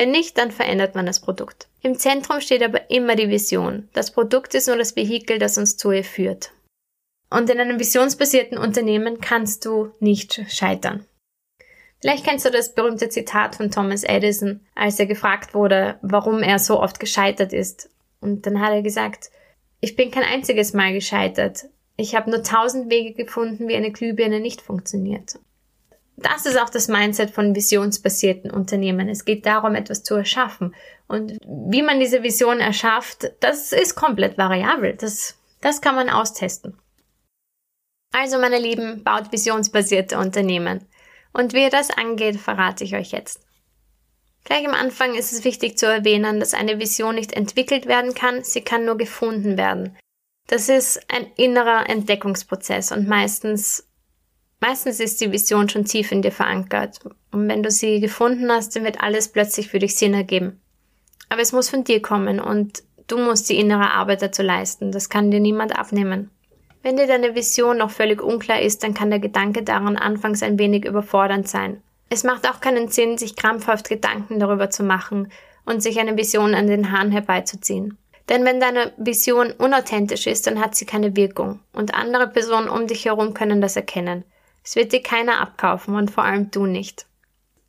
wenn 0.00 0.12
nicht, 0.12 0.38
dann 0.38 0.50
verändert 0.50 0.94
man 0.94 1.04
das 1.04 1.20
Produkt. 1.20 1.68
Im 1.82 1.98
Zentrum 1.98 2.40
steht 2.40 2.62
aber 2.62 2.90
immer 2.90 3.16
die 3.16 3.28
Vision. 3.28 3.90
Das 3.92 4.12
Produkt 4.12 4.54
ist 4.54 4.66
nur 4.66 4.78
das 4.78 4.96
Vehikel, 4.96 5.38
das 5.38 5.58
uns 5.58 5.76
zu 5.76 5.92
ihr 5.92 6.04
führt. 6.04 6.52
Und 7.28 7.50
in 7.50 7.60
einem 7.60 7.78
visionsbasierten 7.78 8.56
Unternehmen 8.56 9.20
kannst 9.20 9.66
du 9.66 9.90
nicht 10.00 10.40
scheitern. 10.48 11.04
Vielleicht 12.00 12.24
kennst 12.24 12.46
du 12.46 12.50
das 12.50 12.74
berühmte 12.74 13.10
Zitat 13.10 13.56
von 13.56 13.70
Thomas 13.70 14.02
Edison, 14.02 14.64
als 14.74 14.98
er 14.98 15.04
gefragt 15.04 15.52
wurde, 15.52 15.98
warum 16.00 16.42
er 16.42 16.58
so 16.58 16.80
oft 16.80 16.98
gescheitert 16.98 17.52
ist. 17.52 17.90
Und 18.22 18.46
dann 18.46 18.62
hat 18.62 18.72
er 18.72 18.80
gesagt, 18.80 19.30
ich 19.82 19.96
bin 19.96 20.10
kein 20.10 20.24
einziges 20.24 20.72
Mal 20.72 20.94
gescheitert. 20.94 21.66
Ich 21.98 22.14
habe 22.14 22.30
nur 22.30 22.42
tausend 22.42 22.90
Wege 22.90 23.12
gefunden, 23.12 23.68
wie 23.68 23.76
eine 23.76 23.92
Glühbirne 23.92 24.40
nicht 24.40 24.62
funktioniert 24.62 25.38
das 26.22 26.46
ist 26.46 26.58
auch 26.58 26.70
das 26.70 26.88
Mindset 26.88 27.30
von 27.30 27.54
visionsbasierten 27.54 28.50
Unternehmen. 28.50 29.08
Es 29.08 29.24
geht 29.24 29.46
darum, 29.46 29.74
etwas 29.74 30.02
zu 30.02 30.14
erschaffen. 30.14 30.74
Und 31.08 31.38
wie 31.46 31.82
man 31.82 31.98
diese 31.98 32.22
Vision 32.22 32.60
erschafft, 32.60 33.32
das 33.40 33.72
ist 33.72 33.94
komplett 33.94 34.38
variabel. 34.38 34.96
Das, 34.96 35.38
das 35.60 35.80
kann 35.80 35.94
man 35.94 36.10
austesten. 36.10 36.78
Also, 38.12 38.38
meine 38.38 38.58
Lieben, 38.58 39.04
baut 39.04 39.32
visionsbasierte 39.32 40.18
Unternehmen. 40.18 40.86
Und 41.32 41.54
wie 41.54 41.62
ihr 41.62 41.70
das 41.70 41.90
angeht, 41.90 42.38
verrate 42.38 42.84
ich 42.84 42.94
euch 42.94 43.12
jetzt. 43.12 43.40
Gleich 44.44 44.66
am 44.66 44.74
Anfang 44.74 45.14
ist 45.14 45.32
es 45.32 45.44
wichtig 45.44 45.78
zu 45.78 45.86
erwähnen, 45.86 46.40
dass 46.40 46.54
eine 46.54 46.78
Vision 46.78 47.14
nicht 47.14 47.32
entwickelt 47.32 47.86
werden 47.86 48.14
kann, 48.14 48.42
sie 48.42 48.62
kann 48.62 48.84
nur 48.84 48.96
gefunden 48.96 49.56
werden. 49.56 49.96
Das 50.48 50.68
ist 50.68 51.00
ein 51.12 51.30
innerer 51.36 51.88
Entdeckungsprozess 51.88 52.90
und 52.90 53.06
meistens 53.06 53.89
Meistens 54.60 55.00
ist 55.00 55.20
die 55.20 55.32
Vision 55.32 55.68
schon 55.68 55.86
tief 55.86 56.12
in 56.12 56.22
dir 56.22 56.32
verankert. 56.32 56.98
Und 57.32 57.48
wenn 57.48 57.62
du 57.62 57.70
sie 57.70 58.00
gefunden 58.00 58.50
hast, 58.52 58.76
dann 58.76 58.84
wird 58.84 59.00
alles 59.00 59.28
plötzlich 59.28 59.68
für 59.68 59.78
dich 59.78 59.96
Sinn 59.96 60.14
ergeben. 60.14 60.60
Aber 61.30 61.40
es 61.40 61.52
muss 61.52 61.70
von 61.70 61.84
dir 61.84 62.02
kommen 62.02 62.40
und 62.40 62.82
du 63.06 63.18
musst 63.18 63.48
die 63.48 63.58
innere 63.58 63.92
Arbeit 63.92 64.20
dazu 64.20 64.42
leisten. 64.42 64.92
Das 64.92 65.08
kann 65.08 65.30
dir 65.30 65.40
niemand 65.40 65.78
abnehmen. 65.78 66.30
Wenn 66.82 66.96
dir 66.96 67.06
deine 67.06 67.34
Vision 67.34 67.78
noch 67.78 67.90
völlig 67.90 68.22
unklar 68.22 68.60
ist, 68.60 68.82
dann 68.82 68.94
kann 68.94 69.10
der 69.10 69.18
Gedanke 69.18 69.62
daran 69.62 69.96
anfangs 69.96 70.42
ein 70.42 70.58
wenig 70.58 70.84
überfordernd 70.84 71.48
sein. 71.48 71.82
Es 72.08 72.24
macht 72.24 72.48
auch 72.48 72.60
keinen 72.60 72.88
Sinn, 72.88 73.18
sich 73.18 73.36
krampfhaft 73.36 73.88
Gedanken 73.88 74.40
darüber 74.40 74.70
zu 74.70 74.82
machen 74.82 75.30
und 75.64 75.82
sich 75.82 76.00
eine 76.00 76.16
Vision 76.16 76.54
an 76.54 76.66
den 76.66 76.90
Haaren 76.90 77.12
herbeizuziehen. 77.12 77.96
Denn 78.28 78.44
wenn 78.44 78.60
deine 78.60 78.92
Vision 78.96 79.52
unauthentisch 79.52 80.26
ist, 80.26 80.46
dann 80.46 80.60
hat 80.60 80.74
sie 80.74 80.86
keine 80.86 81.16
Wirkung 81.16 81.60
und 81.72 81.94
andere 81.94 82.28
Personen 82.28 82.68
um 82.68 82.86
dich 82.86 83.04
herum 83.04 83.34
können 83.34 83.60
das 83.60 83.76
erkennen. 83.76 84.24
Es 84.62 84.76
wird 84.76 84.92
dir 84.92 85.02
keiner 85.02 85.40
abkaufen 85.40 85.94
und 85.94 86.10
vor 86.10 86.24
allem 86.24 86.50
du 86.50 86.66
nicht. 86.66 87.06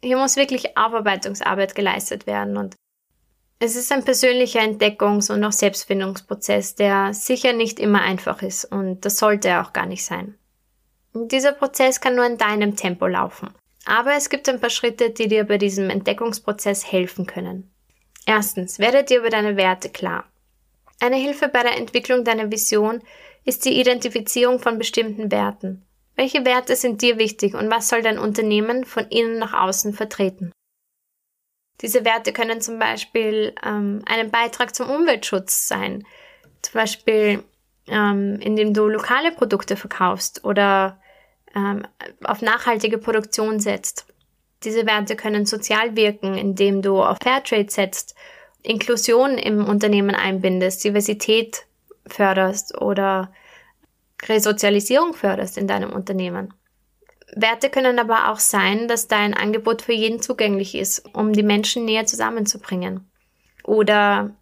Hier 0.04 0.18
muss 0.18 0.36
wirklich 0.36 0.78
Aufarbeitungsarbeit 0.78 1.76
geleistet 1.76 2.28
werden 2.28 2.58
und 2.58 2.76
es 3.60 3.76
ist 3.76 3.92
ein 3.92 4.04
persönlicher 4.04 4.62
Entdeckungs- 4.62 5.32
und 5.32 5.44
auch 5.44 5.52
Selbstfindungsprozess, 5.52 6.74
der 6.74 7.14
sicher 7.14 7.54
nicht 7.54 7.80
immer 7.80 8.02
einfach 8.02 8.42
ist 8.42 8.66
und 8.66 9.06
das 9.06 9.18
sollte 9.18 9.50
er 9.50 9.62
auch 9.62 9.72
gar 9.72 9.86
nicht 9.86 10.04
sein. 10.04 10.36
Und 11.14 11.32
dieser 11.32 11.52
Prozess 11.52 12.02
kann 12.02 12.16
nur 12.16 12.26
in 12.26 12.40
deinem 12.40 12.76
Tempo 12.76 13.06
laufen. 13.06 13.54
Aber 13.86 14.14
es 14.16 14.30
gibt 14.30 14.50
ein 14.50 14.60
paar 14.60 14.72
Schritte, 14.72 15.12
die 15.12 15.28
dir 15.28 15.44
bei 15.44 15.60
diesem 15.60 15.90
Entdeckungsprozess 15.90 16.92
helfen 16.92 17.28
können. 17.28 17.72
Erstens, 18.26 18.80
werde 18.80 19.04
dir 19.04 19.20
über 19.20 19.30
deine 19.30 19.58
Werte 19.58 19.90
klar. 19.90 20.26
Eine 21.00 21.18
Hilfe 21.18 21.48
bei 21.48 21.64
der 21.64 21.78
Entwicklung 21.78 22.24
deiner 22.24 22.52
Vision 22.52 23.02
ist 23.44 23.66
die 23.66 23.80
Identifizierung 23.80 24.60
von 24.60 24.78
bestimmten 24.78 25.32
Werten. 25.32 25.86
Welche 26.16 26.46
Werte 26.46 26.76
sind 26.76 27.02
dir 27.02 27.18
wichtig 27.18 27.56
und 27.56 27.72
was 27.72 27.90
soll 27.90 28.02
dein 28.02 28.20
Unternehmen 28.20 28.86
von 28.86 29.06
innen 29.08 29.40
nach 29.40 29.54
außen 29.54 29.94
vertreten? 29.94 30.52
Diese 31.82 32.06
Werte 32.06 32.32
können 32.32 32.62
zum 32.62 32.78
Beispiel 32.78 33.56
ähm, 33.66 34.04
einen 34.06 34.30
Beitrag 34.30 34.76
zum 34.76 34.90
Umweltschutz 34.90 35.68
sein, 35.68 36.06
zum 36.62 36.74
Beispiel 36.74 37.44
ähm, 37.88 38.40
indem 38.40 38.74
du 38.74 38.88
lokale 38.88 39.32
Produkte 39.32 39.76
verkaufst 39.76 40.44
oder 40.44 41.00
ähm, 41.56 41.86
auf 42.24 42.42
nachhaltige 42.42 42.98
Produktion 42.98 43.60
setzt. 43.60 44.06
Diese 44.64 44.86
Werte 44.86 45.16
können 45.16 45.46
sozial 45.46 45.96
wirken, 45.96 46.38
indem 46.38 46.82
du 46.82 47.02
auf 47.02 47.18
Fairtrade 47.22 47.72
setzt, 47.72 48.16
Inklusion 48.64 49.38
im 49.38 49.66
Unternehmen 49.66 50.16
einbindest, 50.16 50.84
Diversität 50.84 51.66
förderst 52.06 52.80
oder 52.80 53.34
Resozialisierung 54.28 55.14
förderst 55.14 55.58
in 55.58 55.68
deinem 55.68 55.92
Unternehmen. 55.92 56.54
Werte 57.36 57.70
können 57.70 57.98
aber 58.00 58.32
auch 58.32 58.40
sein, 58.40 58.88
dass 58.88 59.08
dein 59.08 59.34
Angebot 59.34 59.82
für 59.82 59.94
jeden 59.94 60.22
zugänglich 60.22 60.76
ist, 60.76 61.04
um 61.14 61.34
die 61.34 61.44
Menschen 61.44 61.86
näher 61.86 62.06
zusammenzubringen. 62.06 63.10
Oder 63.64 64.36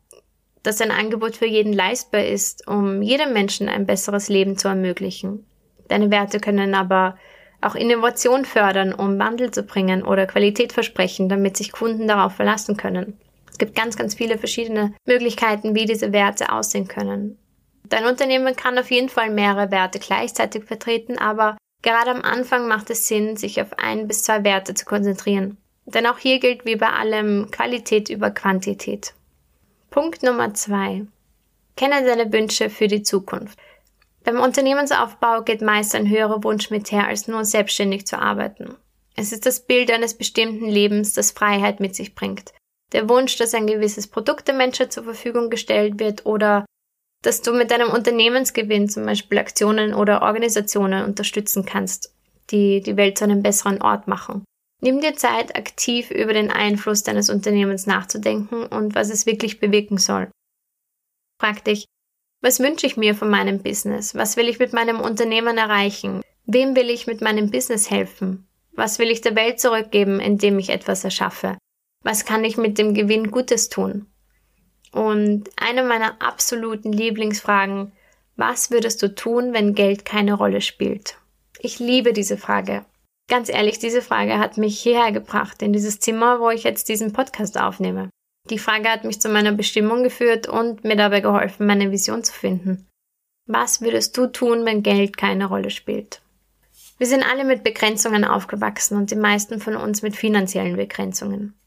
dass 0.64 0.78
dein 0.78 0.92
Angebot 0.92 1.36
für 1.36 1.46
jeden 1.46 1.74
leistbar 1.74 2.26
ist, 2.26 2.68
um 2.68 3.02
jedem 3.02 3.34
Menschen 3.34 3.70
ein 3.70 3.86
besseres 3.86 4.28
Leben 4.30 4.58
zu 4.58 4.68
ermöglichen. 4.68 5.46
Deine 5.88 6.12
Werte 6.12 6.40
können 6.40 6.74
aber 6.76 7.18
auch 7.62 7.76
Innovation 7.76 8.46
fördern, 8.46 8.94
um 8.94 9.20
Wandel 9.20 9.52
zu 9.52 9.64
bringen 9.64 10.04
oder 10.04 10.26
Qualität 10.26 10.74
versprechen, 10.74 11.30
damit 11.30 11.58
sich 11.58 11.72
Kunden 11.72 12.08
darauf 12.08 12.36
verlassen 12.36 12.78
können. 12.78 13.20
Es 13.52 13.58
gibt 13.58 13.76
ganz, 13.76 13.98
ganz 13.98 14.16
viele 14.16 14.38
verschiedene 14.38 14.94
Möglichkeiten, 15.06 15.76
wie 15.76 15.86
diese 15.86 16.14
Werte 16.14 16.52
aussehen 16.52 16.88
können. 16.88 17.38
Dein 17.90 18.06
Unternehmen 18.06 18.56
kann 18.56 18.78
auf 18.78 18.92
jeden 18.92 19.10
Fall 19.10 19.30
mehrere 19.30 19.72
Werte 19.72 20.00
gleichzeitig 20.00 20.66
vertreten, 20.66 21.18
aber 21.18 21.58
Gerade 21.82 22.12
am 22.12 22.22
Anfang 22.22 22.68
macht 22.68 22.90
es 22.90 23.08
Sinn, 23.08 23.38
sich 23.38 23.62
auf 23.62 23.78
ein 23.78 24.08
bis 24.08 24.24
zwei 24.24 24.44
Werte 24.44 24.74
zu 24.74 24.86
konzentrieren. 24.86 25.58
Denn 25.86 26.06
auch 26.06 26.18
hier 26.18 26.40
gilt 26.40 26.66
wie 26.66 26.76
bei 26.76 26.90
allem 26.90 27.50
Qualität 27.52 28.10
über 28.10 28.32
Quantität. 28.32 29.14
Punkt 29.90 30.22
Nummer 30.22 30.54
zwei. 30.54 31.06
Kenne 31.78 32.06
deine 32.06 32.32
Wünsche 32.34 32.70
für 32.70 32.88
die 32.88 33.04
Zukunft. 33.04 33.58
Beim 34.26 34.42
Unternehmensaufbau 34.42 35.42
geht 35.44 35.62
meist 35.62 35.96
ein 35.96 36.10
höherer 36.10 36.44
Wunsch 36.44 36.70
mit 36.70 36.92
her, 36.92 37.08
als 37.08 37.28
nur 37.28 37.46
selbstständig 37.46 38.06
zu 38.06 38.20
arbeiten. 38.20 38.76
Es 39.16 39.32
ist 39.32 39.46
das 39.46 39.62
Bild 39.62 39.90
eines 39.90 40.14
bestimmten 40.14 40.66
Lebens, 40.66 41.14
das 41.14 41.32
Freiheit 41.32 41.80
mit 41.80 41.96
sich 41.96 42.14
bringt. 42.14 42.54
Der 42.92 43.08
Wunsch, 43.08 43.38
dass 43.38 43.54
ein 43.54 43.68
gewisses 43.68 44.08
Produkt 44.08 44.48
der 44.48 44.56
Menschheit 44.56 44.92
zur 44.92 45.06
Verfügung 45.06 45.50
gestellt 45.50 46.00
wird 46.00 46.26
oder 46.26 46.66
dass 47.22 47.42
du 47.42 47.54
mit 47.54 47.72
deinem 47.72 47.90
Unternehmensgewinn 47.90 48.90
zum 48.90 49.06
Beispiel 49.06 49.38
Aktionen 49.38 49.94
oder 49.94 50.22
Organisationen 50.22 51.06
unterstützen 51.06 51.66
kannst, 51.66 52.14
die 52.50 52.82
die 52.82 52.98
Welt 52.98 53.18
zu 53.18 53.26
einem 53.26 53.44
besseren 53.44 53.82
Ort 53.82 54.08
machen. 54.08 54.44
Nimm 54.82 55.02
dir 55.02 55.16
Zeit, 55.16 55.56
aktiv 55.58 56.10
über 56.10 56.34
den 56.34 56.52
Einfluss 56.52 57.04
deines 57.04 57.30
Unternehmens 57.30 57.86
nachzudenken 57.86 58.66
und 58.66 58.96
was 58.96 59.10
es 59.10 59.26
wirklich 59.26 59.60
bewirken 59.60 59.98
soll. 59.98 60.30
Frag 61.42 61.66
dich, 61.66 61.86
was 62.42 62.62
wünsche 62.62 62.88
ich 62.88 62.96
mir 62.96 63.16
von 63.16 63.30
meinem 63.30 63.62
Business? 63.62 64.16
Was 64.16 64.38
will 64.38 64.48
ich 64.48 64.60
mit 64.60 64.72
meinem 64.72 65.02
Unternehmen 65.02 65.58
erreichen? 65.58 66.22
Wem 66.46 66.76
will 66.76 66.90
ich 66.90 67.06
mit 67.06 67.20
meinem 67.20 67.52
Business 67.52 67.92
helfen? 67.92 68.48
Was 68.72 68.98
will 68.98 69.12
ich 69.12 69.20
der 69.20 69.36
Welt 69.36 69.60
zurückgeben, 69.60 70.22
indem 70.22 70.58
ich 70.58 70.70
etwas 70.70 71.04
erschaffe? 71.04 71.58
Was 72.02 72.24
kann 72.24 72.46
ich 72.46 72.56
mit 72.56 72.78
dem 72.78 72.94
Gewinn 72.94 73.30
Gutes 73.30 73.68
tun? 73.68 74.06
Und 74.92 75.50
eine 75.56 75.84
meiner 75.84 76.22
absoluten 76.22 76.92
Lieblingsfragen, 76.92 77.92
was 78.36 78.72
würdest 78.72 79.04
du 79.04 79.14
tun, 79.14 79.54
wenn 79.54 79.76
Geld 79.76 80.06
keine 80.06 80.34
Rolle 80.34 80.62
spielt? 80.62 81.18
Ich 81.60 81.80
liebe 81.80 82.14
diese 82.14 82.38
Frage. 82.38 82.86
Ganz 83.28 83.50
ehrlich, 83.50 83.78
diese 83.80 84.02
Frage 84.02 84.40
hat 84.40 84.58
mich 84.58 84.80
hierher 84.80 85.12
gebracht, 85.12 85.62
in 85.62 85.74
dieses 85.74 86.00
Zimmer, 86.00 86.40
wo 86.40 86.50
ich 86.50 86.64
jetzt 86.64 86.90
diesen 86.90 87.14
Podcast 87.14 87.60
aufnehme. 87.60 88.10
Die 88.50 88.58
Frage 88.58 88.90
hat 88.90 89.04
mich 89.04 89.22
zu 89.22 89.30
meiner 89.30 89.52
Bestimmung 89.52 90.04
geführt 90.04 90.48
und 90.48 90.84
mir 90.84 90.96
dabei 90.96 91.20
geholfen, 91.20 91.68
meine 91.68 91.92
Vision 91.92 92.24
zu 92.24 92.34
finden. 92.34 92.88
Was 93.46 93.82
würdest 93.82 94.18
du 94.18 94.28
tun, 94.28 94.66
wenn 94.66 94.84
Geld 94.84 95.18
keine 95.18 95.46
Rolle 95.46 95.70
spielt? 95.70 96.22
Wir 96.98 97.08
sind 97.08 97.24
alle 97.24 97.46
mit 97.46 97.64
Begrenzungen 97.64 98.26
aufgewachsen 98.26 98.98
und 98.98 99.12
die 99.12 99.16
meisten 99.16 99.60
von 99.60 99.76
uns 99.76 100.02
mit 100.02 100.16
finanziellen 100.16 100.76
Begrenzungen. 100.76 101.59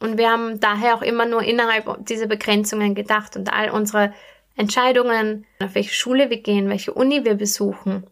Und 0.00 0.18
wir 0.18 0.30
haben 0.30 0.60
daher 0.60 0.94
auch 0.94 1.02
immer 1.02 1.26
nur 1.26 1.42
innerhalb 1.42 2.04
dieser 2.06 2.26
Begrenzungen 2.26 2.94
gedacht 2.94 3.36
und 3.36 3.52
all 3.52 3.70
unsere 3.70 4.12
Entscheidungen, 4.56 5.46
auf 5.62 5.74
welche 5.74 5.94
Schule 5.94 6.30
wir 6.30 6.40
gehen, 6.42 6.68
welche 6.68 6.92
Uni 6.92 7.24
wir 7.24 7.34
besuchen, 7.34 8.04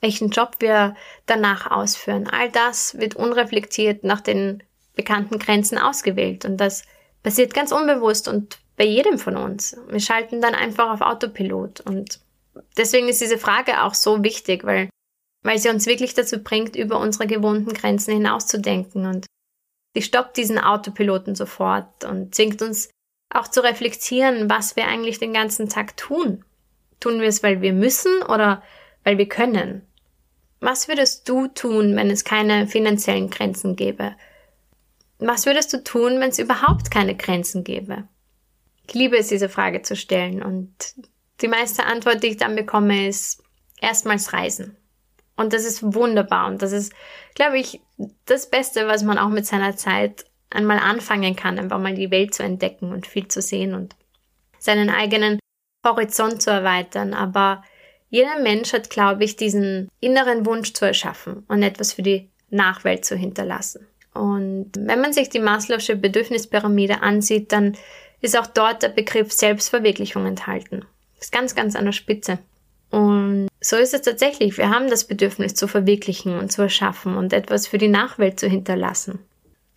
welchen 0.00 0.30
Job 0.30 0.56
wir 0.60 0.96
danach 1.26 1.70
ausführen, 1.70 2.28
all 2.28 2.50
das 2.50 2.98
wird 2.98 3.16
unreflektiert 3.16 4.04
nach 4.04 4.20
den 4.20 4.62
bekannten 4.94 5.38
Grenzen 5.38 5.78
ausgewählt. 5.78 6.44
Und 6.44 6.58
das 6.58 6.84
passiert 7.22 7.54
ganz 7.54 7.72
unbewusst 7.72 8.28
und 8.28 8.58
bei 8.76 8.84
jedem 8.84 9.18
von 9.18 9.36
uns. 9.36 9.76
Wir 9.88 10.00
schalten 10.00 10.40
dann 10.40 10.54
einfach 10.54 10.90
auf 10.90 11.00
Autopilot. 11.00 11.80
Und 11.80 12.20
deswegen 12.76 13.08
ist 13.08 13.20
diese 13.20 13.38
Frage 13.38 13.82
auch 13.82 13.94
so 13.94 14.22
wichtig, 14.24 14.64
weil, 14.64 14.88
weil 15.42 15.58
sie 15.58 15.68
uns 15.68 15.86
wirklich 15.86 16.14
dazu 16.14 16.42
bringt, 16.42 16.76
über 16.76 16.98
unsere 16.98 17.26
gewohnten 17.26 17.72
Grenzen 17.74 18.12
hinauszudenken. 18.12 19.06
Und 19.06 19.26
Sie 19.94 20.02
stoppt 20.02 20.36
diesen 20.36 20.58
Autopiloten 20.58 21.34
sofort 21.34 22.04
und 22.04 22.34
zwingt 22.34 22.62
uns 22.62 22.90
auch 23.30 23.48
zu 23.48 23.62
reflektieren, 23.62 24.48
was 24.48 24.76
wir 24.76 24.86
eigentlich 24.86 25.18
den 25.18 25.32
ganzen 25.32 25.68
Tag 25.68 25.96
tun. 25.96 26.44
Tun 27.00 27.20
wir 27.20 27.28
es, 27.28 27.42
weil 27.42 27.60
wir 27.60 27.72
müssen 27.72 28.22
oder 28.22 28.62
weil 29.04 29.18
wir 29.18 29.28
können? 29.28 29.86
Was 30.60 30.86
würdest 30.86 31.28
du 31.28 31.48
tun, 31.48 31.96
wenn 31.96 32.10
es 32.10 32.24
keine 32.24 32.66
finanziellen 32.66 33.30
Grenzen 33.30 33.74
gäbe? 33.74 34.14
Was 35.18 35.46
würdest 35.46 35.72
du 35.72 35.82
tun, 35.82 36.20
wenn 36.20 36.30
es 36.30 36.38
überhaupt 36.38 36.90
keine 36.90 37.16
Grenzen 37.16 37.64
gäbe? 37.64 38.08
Ich 38.86 38.94
liebe 38.94 39.16
es, 39.16 39.28
diese 39.28 39.48
Frage 39.48 39.82
zu 39.82 39.96
stellen 39.96 40.42
und 40.42 40.72
die 41.40 41.48
meiste 41.48 41.84
Antwort, 41.84 42.22
die 42.22 42.28
ich 42.28 42.36
dann 42.36 42.54
bekomme, 42.54 43.08
ist 43.08 43.42
erstmals 43.80 44.32
Reisen. 44.32 44.76
Und 45.36 45.52
das 45.52 45.64
ist 45.64 45.82
wunderbar 45.94 46.48
und 46.48 46.62
das 46.62 46.72
ist, 46.72 46.92
glaube 47.34 47.58
ich, 47.58 47.80
das 48.26 48.50
Beste, 48.50 48.86
was 48.86 49.02
man 49.02 49.18
auch 49.18 49.30
mit 49.30 49.46
seiner 49.46 49.76
Zeit 49.76 50.26
einmal 50.50 50.78
anfangen 50.78 51.36
kann, 51.36 51.58
einfach 51.58 51.78
mal 51.78 51.94
die 51.94 52.10
Welt 52.10 52.34
zu 52.34 52.42
entdecken 52.42 52.92
und 52.92 53.06
viel 53.06 53.28
zu 53.28 53.40
sehen 53.40 53.74
und 53.74 53.96
seinen 54.58 54.90
eigenen 54.90 55.38
Horizont 55.84 56.42
zu 56.42 56.50
erweitern. 56.50 57.14
Aber 57.14 57.62
jeder 58.10 58.38
Mensch 58.40 58.72
hat, 58.72 58.90
glaube 58.90 59.24
ich, 59.24 59.36
diesen 59.36 59.88
inneren 60.00 60.44
Wunsch 60.44 60.74
zu 60.74 60.84
erschaffen 60.84 61.44
und 61.48 61.62
etwas 61.62 61.94
für 61.94 62.02
die 62.02 62.28
Nachwelt 62.50 63.04
zu 63.04 63.16
hinterlassen. 63.16 63.86
Und 64.12 64.72
wenn 64.76 65.00
man 65.00 65.14
sich 65.14 65.30
die 65.30 65.40
Maslow'sche 65.40 65.94
Bedürfnispyramide 65.94 67.00
ansieht, 67.00 67.50
dann 67.52 67.76
ist 68.20 68.38
auch 68.38 68.46
dort 68.46 68.82
der 68.82 68.90
Begriff 68.90 69.32
Selbstverwirklichung 69.32 70.26
enthalten. 70.26 70.84
ist 71.18 71.32
ganz, 71.32 71.54
ganz 71.54 71.74
an 71.74 71.86
der 71.86 71.92
Spitze. 71.92 72.38
Und 72.90 73.48
so 73.62 73.76
ist 73.76 73.94
es 73.94 74.02
tatsächlich. 74.02 74.58
Wir 74.58 74.70
haben 74.70 74.90
das 74.90 75.04
Bedürfnis 75.04 75.54
zu 75.54 75.68
verwirklichen 75.68 76.36
und 76.38 76.50
zu 76.50 76.62
erschaffen 76.62 77.16
und 77.16 77.32
etwas 77.32 77.68
für 77.68 77.78
die 77.78 77.88
Nachwelt 77.88 78.38
zu 78.40 78.48
hinterlassen. 78.48 79.20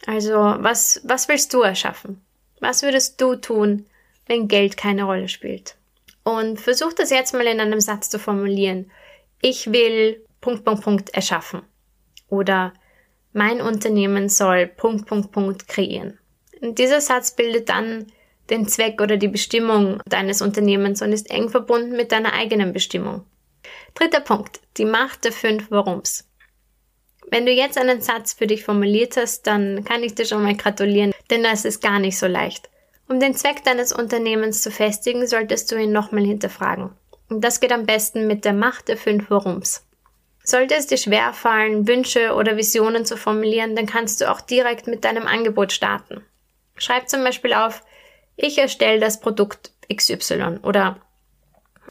Also, 0.07 0.33
was, 0.33 1.01
was 1.03 1.27
willst 1.29 1.53
du 1.53 1.61
erschaffen? 1.61 2.19
Was 2.59 2.81
würdest 2.81 3.21
du 3.21 3.35
tun, 3.35 3.85
wenn 4.25 4.47
Geld 4.47 4.75
keine 4.75 5.03
Rolle 5.03 5.29
spielt? 5.29 5.75
Und 6.23 6.59
versuch 6.59 6.93
das 6.93 7.11
jetzt 7.11 7.33
mal 7.33 7.45
in 7.45 7.59
einem 7.59 7.79
Satz 7.79 8.09
zu 8.09 8.17
formulieren. 8.17 8.89
Ich 9.41 9.71
will 9.71 10.25
Punkt, 10.41 10.65
Punkt, 10.65 10.83
Punkt 10.83 11.09
erschaffen. 11.13 11.61
Oder 12.27 12.73
mein 13.33 13.61
Unternehmen 13.61 14.29
soll 14.29 14.65
Punkt, 14.65 15.05
Punkt, 15.05 15.31
Punkt 15.31 15.67
kreieren. 15.67 16.17
Und 16.59 16.79
dieser 16.79 17.01
Satz 17.01 17.35
bildet 17.35 17.69
dann 17.69 18.07
den 18.49 18.67
Zweck 18.67 18.99
oder 19.01 19.17
die 19.17 19.27
Bestimmung 19.27 20.01
deines 20.07 20.41
Unternehmens 20.41 21.03
und 21.03 21.13
ist 21.13 21.29
eng 21.29 21.49
verbunden 21.49 21.95
mit 21.95 22.11
deiner 22.11 22.33
eigenen 22.33 22.73
Bestimmung. 22.73 23.25
Dritter 23.93 24.19
Punkt, 24.19 24.59
die 24.77 24.85
Macht 24.85 25.23
der 25.23 25.31
fünf 25.31 25.71
Warums. 25.71 26.27
Wenn 27.31 27.45
du 27.45 27.51
jetzt 27.51 27.77
einen 27.77 28.01
Satz 28.01 28.33
für 28.33 28.47
dich 28.47 28.63
formuliert 28.63 29.17
hast, 29.17 29.47
dann 29.47 29.83
kann 29.83 30.03
ich 30.03 30.15
dir 30.15 30.25
schon 30.25 30.43
mal 30.43 30.55
gratulieren, 30.55 31.13
denn 31.29 31.43
das 31.43 31.65
ist 31.65 31.81
gar 31.81 31.99
nicht 31.99 32.17
so 32.17 32.27
leicht. 32.27 32.69
Um 33.07 33.19
den 33.19 33.35
Zweck 33.35 33.63
deines 33.63 33.91
Unternehmens 33.91 34.61
zu 34.61 34.71
festigen, 34.71 35.27
solltest 35.27 35.71
du 35.71 35.75
ihn 35.75 35.91
nochmal 35.91 36.23
hinterfragen. 36.23 36.91
Und 37.29 37.41
das 37.41 37.59
geht 37.59 37.71
am 37.71 37.85
besten 37.85 38.27
mit 38.27 38.45
der 38.45 38.53
Macht 38.53 38.87
der 38.87 38.97
fünf 38.97 39.29
Warums. 39.29 39.83
Sollte 40.43 40.75
es 40.75 40.87
dir 40.87 40.97
schwerfallen, 40.97 41.87
Wünsche 41.87 42.35
oder 42.35 42.57
Visionen 42.57 43.05
zu 43.05 43.17
formulieren, 43.17 43.75
dann 43.75 43.87
kannst 43.87 44.21
du 44.21 44.29
auch 44.29 44.41
direkt 44.41 44.85
mit 44.85 45.03
deinem 45.03 45.25
Angebot 45.25 45.71
starten. 45.71 46.23
Schreib 46.77 47.09
zum 47.09 47.23
Beispiel 47.23 47.53
auf, 47.53 47.83
ich 48.35 48.57
erstelle 48.57 48.99
das 48.99 49.19
Produkt 49.19 49.71
XY 49.93 50.59
oder 50.61 50.99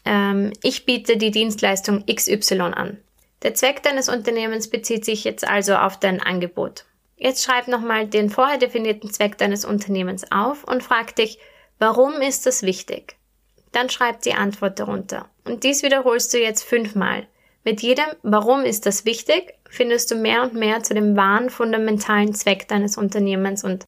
ähm, 0.05 0.53
ich 0.63 0.85
biete 0.85 1.17
die 1.17 1.31
Dienstleistung 1.31 2.05
XY 2.05 2.61
an. 2.61 2.97
Der 3.43 3.53
Zweck 3.53 3.83
deines 3.83 4.09
Unternehmens 4.09 4.69
bezieht 4.69 5.05
sich 5.05 5.23
jetzt 5.23 5.47
also 5.47 5.75
auf 5.75 5.99
dein 5.99 6.21
Angebot. 6.21 6.85
Jetzt 7.17 7.43
schreib 7.43 7.67
nochmal 7.67 8.07
den 8.07 8.29
vorher 8.29 8.57
definierten 8.57 9.11
Zweck 9.11 9.37
deines 9.37 9.65
Unternehmens 9.65 10.31
auf 10.31 10.63
und 10.63 10.83
frag 10.83 11.15
dich, 11.15 11.39
warum 11.79 12.21
ist 12.21 12.45
das 12.45 12.63
wichtig? 12.63 13.15
Dann 13.71 13.89
schreib 13.89 14.21
die 14.21 14.33
Antwort 14.33 14.79
darunter. 14.79 15.29
Und 15.43 15.63
dies 15.63 15.83
wiederholst 15.83 16.33
du 16.33 16.39
jetzt 16.39 16.63
fünfmal. 16.63 17.27
Mit 17.63 17.81
jedem 17.81 18.05
Warum 18.21 18.61
ist 18.61 18.85
das 18.85 19.05
wichtig, 19.05 19.55
findest 19.69 20.11
du 20.11 20.15
mehr 20.15 20.43
und 20.43 20.53
mehr 20.53 20.83
zu 20.83 20.93
dem 20.93 21.15
wahren 21.15 21.49
fundamentalen 21.49 22.33
Zweck 22.33 22.67
deines 22.67 22.97
Unternehmens 22.97 23.63
und 23.63 23.85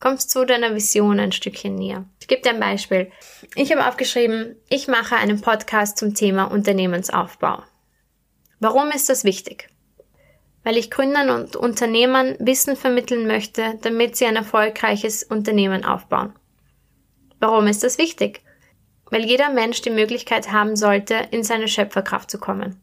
kommst 0.00 0.30
zu 0.30 0.44
deiner 0.44 0.74
Vision 0.74 1.18
ein 1.18 1.32
Stückchen 1.32 1.74
näher. 1.74 2.04
Ich 2.20 2.28
gebe 2.28 2.42
dir 2.42 2.50
ein 2.50 2.60
Beispiel. 2.60 3.10
Ich 3.54 3.72
habe 3.72 3.86
aufgeschrieben, 3.86 4.56
ich 4.68 4.88
mache 4.88 5.16
einen 5.16 5.40
Podcast 5.40 5.98
zum 5.98 6.14
Thema 6.14 6.44
Unternehmensaufbau. 6.44 7.62
Warum 8.60 8.90
ist 8.90 9.08
das 9.08 9.24
wichtig? 9.24 9.68
Weil 10.64 10.76
ich 10.76 10.90
Gründern 10.90 11.30
und 11.30 11.56
Unternehmern 11.56 12.36
Wissen 12.40 12.76
vermitteln 12.76 13.26
möchte, 13.26 13.78
damit 13.82 14.16
sie 14.16 14.26
ein 14.26 14.36
erfolgreiches 14.36 15.22
Unternehmen 15.22 15.84
aufbauen. 15.84 16.34
Warum 17.38 17.66
ist 17.66 17.84
das 17.84 17.98
wichtig? 17.98 18.42
Weil 19.10 19.24
jeder 19.24 19.50
Mensch 19.50 19.82
die 19.82 19.90
Möglichkeit 19.90 20.50
haben 20.50 20.74
sollte, 20.74 21.14
in 21.30 21.44
seine 21.44 21.68
Schöpferkraft 21.68 22.30
zu 22.30 22.38
kommen. 22.38 22.82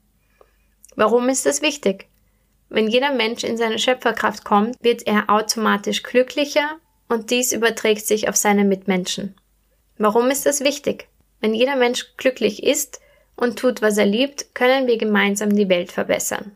Warum 0.95 1.27
ist 1.27 1.45
das 1.45 1.61
wichtig? 1.61 2.07
Wenn 2.69 2.87
jeder 2.87 3.11
Mensch 3.11 3.43
in 3.43 3.57
seine 3.57 3.77
Schöpferkraft 3.77 4.45
kommt, 4.45 4.75
wird 4.81 5.05
er 5.05 5.29
automatisch 5.29 6.01
glücklicher 6.01 6.79
und 7.13 7.29
dies 7.29 7.51
überträgt 7.51 8.05
sich 8.05 8.27
auf 8.27 8.35
seine 8.35 8.65
Mitmenschen. 8.65 9.35
Warum 9.97 10.29
ist 10.29 10.45
das 10.45 10.61
wichtig? 10.61 11.07
Wenn 11.39 11.53
jeder 11.53 11.75
Mensch 11.75 12.15
glücklich 12.17 12.63
ist 12.63 12.99
und 13.35 13.59
tut, 13.59 13.81
was 13.81 13.97
er 13.97 14.05
liebt, 14.05 14.55
können 14.55 14.87
wir 14.87 14.97
gemeinsam 14.97 15.55
die 15.55 15.69
Welt 15.69 15.91
verbessern. 15.91 16.55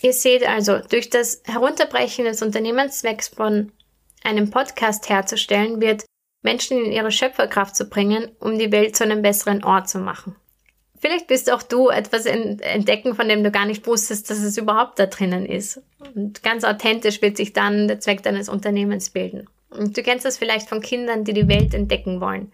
Ihr 0.00 0.12
seht 0.12 0.46
also, 0.46 0.78
durch 0.78 1.10
das 1.10 1.42
Herunterbrechen 1.44 2.24
des 2.24 2.42
Unternehmenszwecks 2.42 3.28
von 3.28 3.72
einem 4.22 4.50
Podcast 4.50 5.08
herzustellen, 5.08 5.80
wird 5.80 6.04
Menschen 6.42 6.84
in 6.84 6.92
ihre 6.92 7.10
Schöpferkraft 7.10 7.74
zu 7.74 7.88
bringen, 7.88 8.30
um 8.38 8.58
die 8.58 8.70
Welt 8.70 8.94
zu 8.94 9.04
einem 9.04 9.22
besseren 9.22 9.64
Ort 9.64 9.88
zu 9.88 9.98
machen. 9.98 10.36
Vielleicht 11.00 11.28
bist 11.28 11.50
auch 11.50 11.62
du 11.62 11.88
etwas 11.88 12.26
entdecken, 12.26 13.14
von 13.14 13.28
dem 13.28 13.44
du 13.44 13.50
gar 13.50 13.66
nicht 13.66 13.86
wusstest, 13.86 14.30
dass 14.30 14.38
es 14.38 14.56
überhaupt 14.56 14.98
da 14.98 15.06
drinnen 15.06 15.46
ist. 15.46 15.80
Und 16.14 16.42
ganz 16.42 16.64
authentisch 16.64 17.22
wird 17.22 17.36
sich 17.36 17.52
dann 17.52 17.86
der 17.86 18.00
Zweck 18.00 18.22
deines 18.22 18.48
Unternehmens 18.48 19.10
bilden. 19.10 19.48
Und 19.70 19.96
du 19.96 20.02
kennst 20.02 20.24
das 20.24 20.38
vielleicht 20.38 20.68
von 20.68 20.80
Kindern, 20.80 21.24
die 21.24 21.34
die 21.34 21.48
Welt 21.48 21.74
entdecken 21.74 22.20
wollen. 22.20 22.52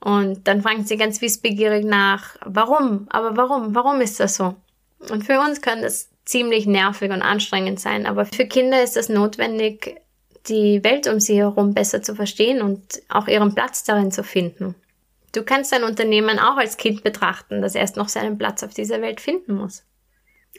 Und 0.00 0.48
dann 0.48 0.62
fragen 0.62 0.84
sie 0.84 0.96
ganz 0.96 1.20
wissbegierig 1.20 1.84
nach, 1.84 2.36
warum? 2.44 3.06
Aber 3.10 3.36
warum? 3.36 3.74
Warum 3.74 4.00
ist 4.00 4.18
das 4.20 4.36
so? 4.36 4.56
Und 5.10 5.24
für 5.24 5.40
uns 5.40 5.60
kann 5.60 5.82
das 5.82 6.10
ziemlich 6.24 6.66
nervig 6.66 7.10
und 7.10 7.22
anstrengend 7.22 7.80
sein, 7.80 8.06
aber 8.06 8.24
für 8.26 8.46
Kinder 8.46 8.82
ist 8.82 8.96
das 8.96 9.08
notwendig, 9.08 10.00
die 10.48 10.82
Welt 10.84 11.06
um 11.08 11.20
sie 11.20 11.36
herum 11.36 11.74
besser 11.74 12.02
zu 12.02 12.14
verstehen 12.14 12.62
und 12.62 13.02
auch 13.08 13.28
ihren 13.28 13.54
Platz 13.54 13.84
darin 13.84 14.10
zu 14.10 14.24
finden. 14.24 14.74
Du 15.32 15.42
kannst 15.42 15.72
dein 15.72 15.84
Unternehmen 15.84 16.38
auch 16.38 16.56
als 16.56 16.76
Kind 16.76 17.02
betrachten, 17.02 17.62
das 17.62 17.74
erst 17.74 17.96
noch 17.96 18.08
seinen 18.08 18.38
Platz 18.38 18.62
auf 18.62 18.74
dieser 18.74 19.00
Welt 19.00 19.20
finden 19.20 19.54
muss. 19.54 19.84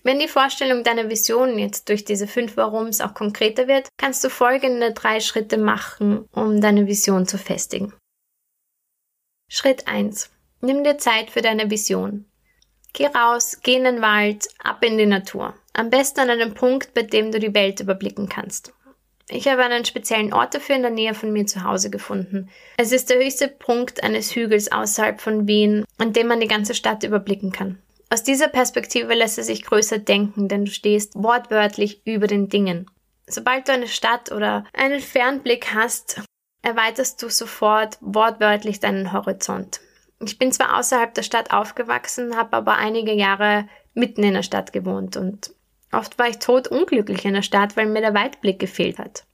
Wenn 0.05 0.19
die 0.19 0.27
Vorstellung 0.27 0.83
deiner 0.83 1.09
Vision 1.09 1.57
jetzt 1.57 1.87
durch 1.87 2.03
diese 2.03 2.27
fünf 2.27 2.57
Warums 2.57 2.99
auch 2.99 3.13
konkreter 3.13 3.69
wird, 3.69 3.87
kannst 3.97 4.21
du 4.23 4.29
folgende 4.29 4.91
drei 4.91 5.21
Schritte 5.21 5.57
machen, 5.57 6.25
um 6.33 6.59
deine 6.59 6.87
Vision 6.87 7.25
zu 7.25 7.37
festigen. 7.37 7.93
Schritt 9.49 9.87
1. 9.87 10.29
Nimm 10.59 10.83
dir 10.83 10.97
Zeit 10.97 11.29
für 11.29 11.41
deine 11.41 11.69
Vision. 11.69 12.25
Geh 12.91 13.07
raus, 13.07 13.59
geh 13.63 13.75
in 13.75 13.85
den 13.85 14.01
Wald, 14.01 14.47
ab 14.61 14.83
in 14.83 14.97
die 14.97 15.05
Natur. 15.05 15.53
Am 15.71 15.89
besten 15.89 16.19
an 16.19 16.29
einem 16.29 16.53
Punkt, 16.53 16.93
bei 16.93 17.03
dem 17.03 17.31
du 17.31 17.39
die 17.39 17.53
Welt 17.53 17.79
überblicken 17.79 18.27
kannst. 18.27 18.73
Ich 19.29 19.47
habe 19.47 19.63
einen 19.63 19.85
speziellen 19.85 20.33
Ort 20.33 20.53
dafür 20.53 20.75
in 20.75 20.81
der 20.81 20.91
Nähe 20.91 21.13
von 21.13 21.31
mir 21.31 21.45
zu 21.45 21.63
Hause 21.63 21.89
gefunden. 21.89 22.49
Es 22.77 22.91
ist 22.91 23.09
der 23.09 23.19
höchste 23.19 23.47
Punkt 23.47 24.03
eines 24.03 24.35
Hügels 24.35 24.71
außerhalb 24.71 25.21
von 25.21 25.47
Wien, 25.47 25.85
an 25.97 26.11
dem 26.11 26.27
man 26.27 26.41
die 26.41 26.47
ganze 26.47 26.75
Stadt 26.75 27.03
überblicken 27.03 27.51
kann. 27.51 27.82
Aus 28.13 28.21
dieser 28.21 28.47
Perspektive 28.47 29.15
lässt 29.15 29.39
es 29.39 29.47
sich 29.47 29.63
größer 29.63 29.97
denken, 29.97 30.47
denn 30.47 30.65
du 30.65 30.71
stehst 30.71 31.15
wortwörtlich 31.15 32.05
über 32.05 32.27
den 32.27 32.47
Dingen. 32.47 32.85
Sobald 33.25 33.67
du 33.67 33.71
eine 33.71 33.87
Stadt 33.87 34.31
oder 34.31 34.65
einen 34.71 34.99
Fernblick 34.99 35.73
hast, 35.73 36.21
erweiterst 36.61 37.23
du 37.23 37.29
sofort 37.29 37.97
wortwörtlich 38.01 38.79
deinen 38.79 39.13
Horizont. 39.13 39.81
Ich 40.23 40.37
bin 40.37 40.51
zwar 40.51 40.77
außerhalb 40.77 41.11
der 41.15 41.23
Stadt 41.23 41.51
aufgewachsen, 41.51 42.37
habe 42.37 42.55
aber 42.55 42.77
einige 42.77 43.13
Jahre 43.13 43.67
mitten 43.95 44.21
in 44.21 44.35
der 44.35 44.43
Stadt 44.43 44.73
gewohnt 44.73 45.17
und 45.17 45.49
oft 45.91 46.19
war 46.19 46.27
ich 46.27 46.37
totunglücklich 46.37 47.25
in 47.25 47.33
der 47.33 47.41
Stadt, 47.41 47.75
weil 47.75 47.87
mir 47.87 48.01
der 48.01 48.13
Weitblick 48.13 48.59
gefehlt 48.59 48.99
hat 48.99 49.25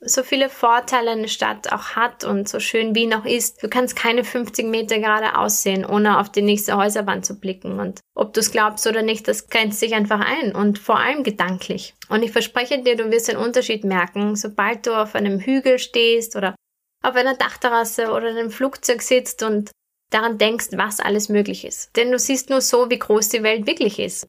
so 0.00 0.22
viele 0.22 0.48
Vorteile 0.48 1.12
eine 1.12 1.28
Stadt 1.28 1.72
auch 1.72 1.90
hat 1.90 2.24
und 2.24 2.48
so 2.48 2.60
schön 2.60 2.94
wie 2.94 3.06
noch 3.06 3.24
ist. 3.24 3.62
Du 3.62 3.68
kannst 3.68 3.96
keine 3.96 4.24
50 4.24 4.66
Meter 4.66 4.98
gerade 4.98 5.38
aussehen, 5.38 5.84
ohne 5.84 6.18
auf 6.20 6.30
die 6.30 6.42
nächste 6.42 6.76
Häuserwand 6.76 7.24
zu 7.24 7.40
blicken. 7.40 7.80
Und 7.80 8.00
ob 8.14 8.32
du 8.34 8.40
es 8.40 8.52
glaubst 8.52 8.86
oder 8.86 9.02
nicht, 9.02 9.26
das 9.26 9.48
grenzt 9.48 9.80
sich 9.80 9.94
einfach 9.94 10.20
ein 10.20 10.54
und 10.54 10.78
vor 10.78 10.98
allem 10.98 11.22
gedanklich. 11.22 11.94
Und 12.08 12.22
ich 12.22 12.32
verspreche 12.32 12.82
dir, 12.82 12.96
du 12.96 13.10
wirst 13.10 13.28
den 13.28 13.36
Unterschied 13.36 13.84
merken, 13.84 14.36
sobald 14.36 14.86
du 14.86 14.92
auf 14.92 15.14
einem 15.14 15.40
Hügel 15.40 15.78
stehst 15.78 16.36
oder 16.36 16.54
auf 17.02 17.14
einer 17.14 17.34
Dachterrasse 17.34 18.10
oder 18.10 18.30
in 18.30 18.36
einem 18.36 18.50
Flugzeug 18.50 19.00
sitzt 19.02 19.42
und 19.42 19.70
daran 20.10 20.38
denkst, 20.38 20.68
was 20.72 21.00
alles 21.00 21.28
möglich 21.28 21.64
ist. 21.64 21.96
Denn 21.96 22.12
du 22.12 22.18
siehst 22.18 22.50
nur 22.50 22.60
so, 22.60 22.90
wie 22.90 22.98
groß 22.98 23.30
die 23.30 23.42
Welt 23.42 23.66
wirklich 23.66 23.98
ist. 23.98 24.26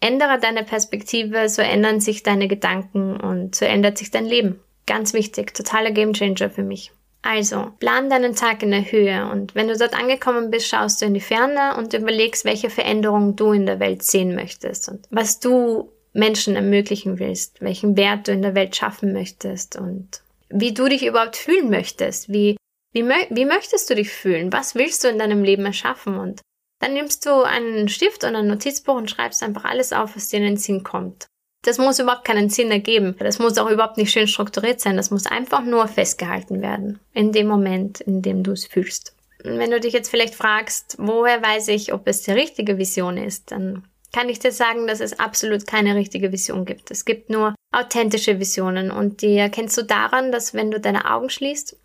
Ändere 0.00 0.38
deine 0.38 0.64
Perspektive, 0.64 1.48
so 1.48 1.62
ändern 1.62 2.00
sich 2.00 2.22
deine 2.22 2.48
Gedanken 2.48 3.16
und 3.18 3.54
so 3.54 3.64
ändert 3.64 3.98
sich 3.98 4.10
dein 4.10 4.26
Leben. 4.26 4.60
Ganz 4.92 5.14
wichtig, 5.14 5.54
totaler 5.54 5.90
Gamechanger 5.90 6.50
für 6.50 6.62
mich. 6.62 6.92
Also, 7.22 7.72
plan 7.80 8.10
deinen 8.10 8.36
Tag 8.36 8.62
in 8.62 8.72
der 8.72 8.92
Höhe 8.92 9.26
und 9.32 9.54
wenn 9.54 9.68
du 9.68 9.78
dort 9.78 9.98
angekommen 9.98 10.50
bist, 10.50 10.68
schaust 10.68 11.00
du 11.00 11.06
in 11.06 11.14
die 11.14 11.20
Ferne 11.20 11.78
und 11.78 11.94
überlegst, 11.94 12.44
welche 12.44 12.68
Veränderungen 12.68 13.34
du 13.34 13.52
in 13.52 13.64
der 13.64 13.80
Welt 13.80 14.02
sehen 14.02 14.34
möchtest 14.34 14.90
und 14.90 15.06
was 15.08 15.40
du 15.40 15.90
Menschen 16.12 16.56
ermöglichen 16.56 17.18
willst, 17.18 17.62
welchen 17.62 17.96
Wert 17.96 18.28
du 18.28 18.32
in 18.32 18.42
der 18.42 18.54
Welt 18.54 18.76
schaffen 18.76 19.14
möchtest 19.14 19.76
und 19.76 20.20
wie 20.50 20.74
du 20.74 20.86
dich 20.90 21.06
überhaupt 21.06 21.36
fühlen 21.36 21.70
möchtest, 21.70 22.30
wie, 22.30 22.58
wie, 22.92 23.02
wie 23.02 23.46
möchtest 23.46 23.88
du 23.88 23.94
dich 23.94 24.10
fühlen, 24.10 24.52
was 24.52 24.74
willst 24.74 25.04
du 25.04 25.08
in 25.08 25.18
deinem 25.18 25.42
Leben 25.42 25.64
erschaffen 25.64 26.18
und 26.18 26.42
dann 26.80 26.92
nimmst 26.92 27.24
du 27.24 27.44
einen 27.44 27.88
Stift 27.88 28.24
und 28.24 28.36
ein 28.36 28.46
Notizbuch 28.46 28.96
und 28.96 29.10
schreibst 29.10 29.42
einfach 29.42 29.64
alles 29.64 29.94
auf, 29.94 30.16
was 30.16 30.28
dir 30.28 30.40
in 30.40 30.44
den 30.44 30.56
Sinn 30.58 30.82
kommt. 30.82 31.28
Das 31.62 31.78
muss 31.78 32.00
überhaupt 32.00 32.24
keinen 32.24 32.50
Sinn 32.50 32.72
ergeben. 32.72 33.14
Das 33.18 33.38
muss 33.38 33.56
auch 33.56 33.70
überhaupt 33.70 33.96
nicht 33.96 34.10
schön 34.10 34.26
strukturiert 34.26 34.80
sein. 34.80 34.96
Das 34.96 35.10
muss 35.10 35.26
einfach 35.26 35.62
nur 35.62 35.86
festgehalten 35.86 36.60
werden. 36.60 36.98
In 37.14 37.30
dem 37.32 37.46
Moment, 37.46 38.00
in 38.00 38.20
dem 38.20 38.42
du 38.42 38.52
es 38.52 38.66
fühlst. 38.66 39.14
Und 39.44 39.58
wenn 39.58 39.70
du 39.70 39.80
dich 39.80 39.92
jetzt 39.92 40.10
vielleicht 40.10 40.34
fragst, 40.34 40.96
woher 40.98 41.40
weiß 41.42 41.68
ich, 41.68 41.92
ob 41.92 42.06
es 42.08 42.22
die 42.22 42.32
richtige 42.32 42.78
Vision 42.78 43.16
ist, 43.16 43.52
dann 43.52 43.84
kann 44.12 44.28
ich 44.28 44.38
dir 44.38 44.52
sagen, 44.52 44.86
dass 44.86 45.00
es 45.00 45.18
absolut 45.18 45.66
keine 45.66 45.94
richtige 45.94 46.32
Vision 46.32 46.64
gibt. 46.64 46.90
Es 46.90 47.04
gibt 47.04 47.30
nur 47.30 47.54
authentische 47.72 48.38
Visionen 48.38 48.90
und 48.90 49.22
die 49.22 49.36
erkennst 49.36 49.76
du 49.78 49.82
daran, 49.82 50.30
dass 50.30 50.54
wenn 50.54 50.70
du 50.70 50.78
deine 50.78 51.10
Augen 51.10 51.30
schließt 51.30 51.76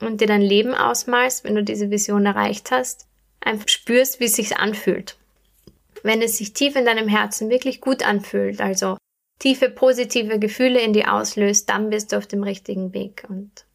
und 0.00 0.20
dir 0.20 0.26
dein 0.26 0.42
Leben 0.42 0.74
ausmalst, 0.74 1.44
wenn 1.44 1.54
du 1.54 1.62
diese 1.62 1.90
Vision 1.90 2.26
erreicht 2.26 2.70
hast, 2.70 3.06
einfach 3.40 3.68
spürst, 3.68 4.18
wie 4.18 4.24
es 4.24 4.34
sich 4.34 4.56
anfühlt. 4.56 5.16
Wenn 6.02 6.22
es 6.22 6.38
sich 6.38 6.52
tief 6.52 6.74
in 6.76 6.84
deinem 6.84 7.08
Herzen 7.08 7.50
wirklich 7.50 7.80
gut 7.80 8.04
anfühlt, 8.04 8.60
also 8.60 8.96
tiefe 9.38 9.70
positive 9.70 10.38
Gefühle 10.38 10.80
in 10.80 10.92
dir 10.92 11.12
auslöst, 11.12 11.68
dann 11.68 11.90
bist 11.90 12.12
du 12.12 12.16
auf 12.16 12.26
dem 12.26 12.42
richtigen 12.42 12.92
Weg. 12.94 13.24
Und 13.28 13.66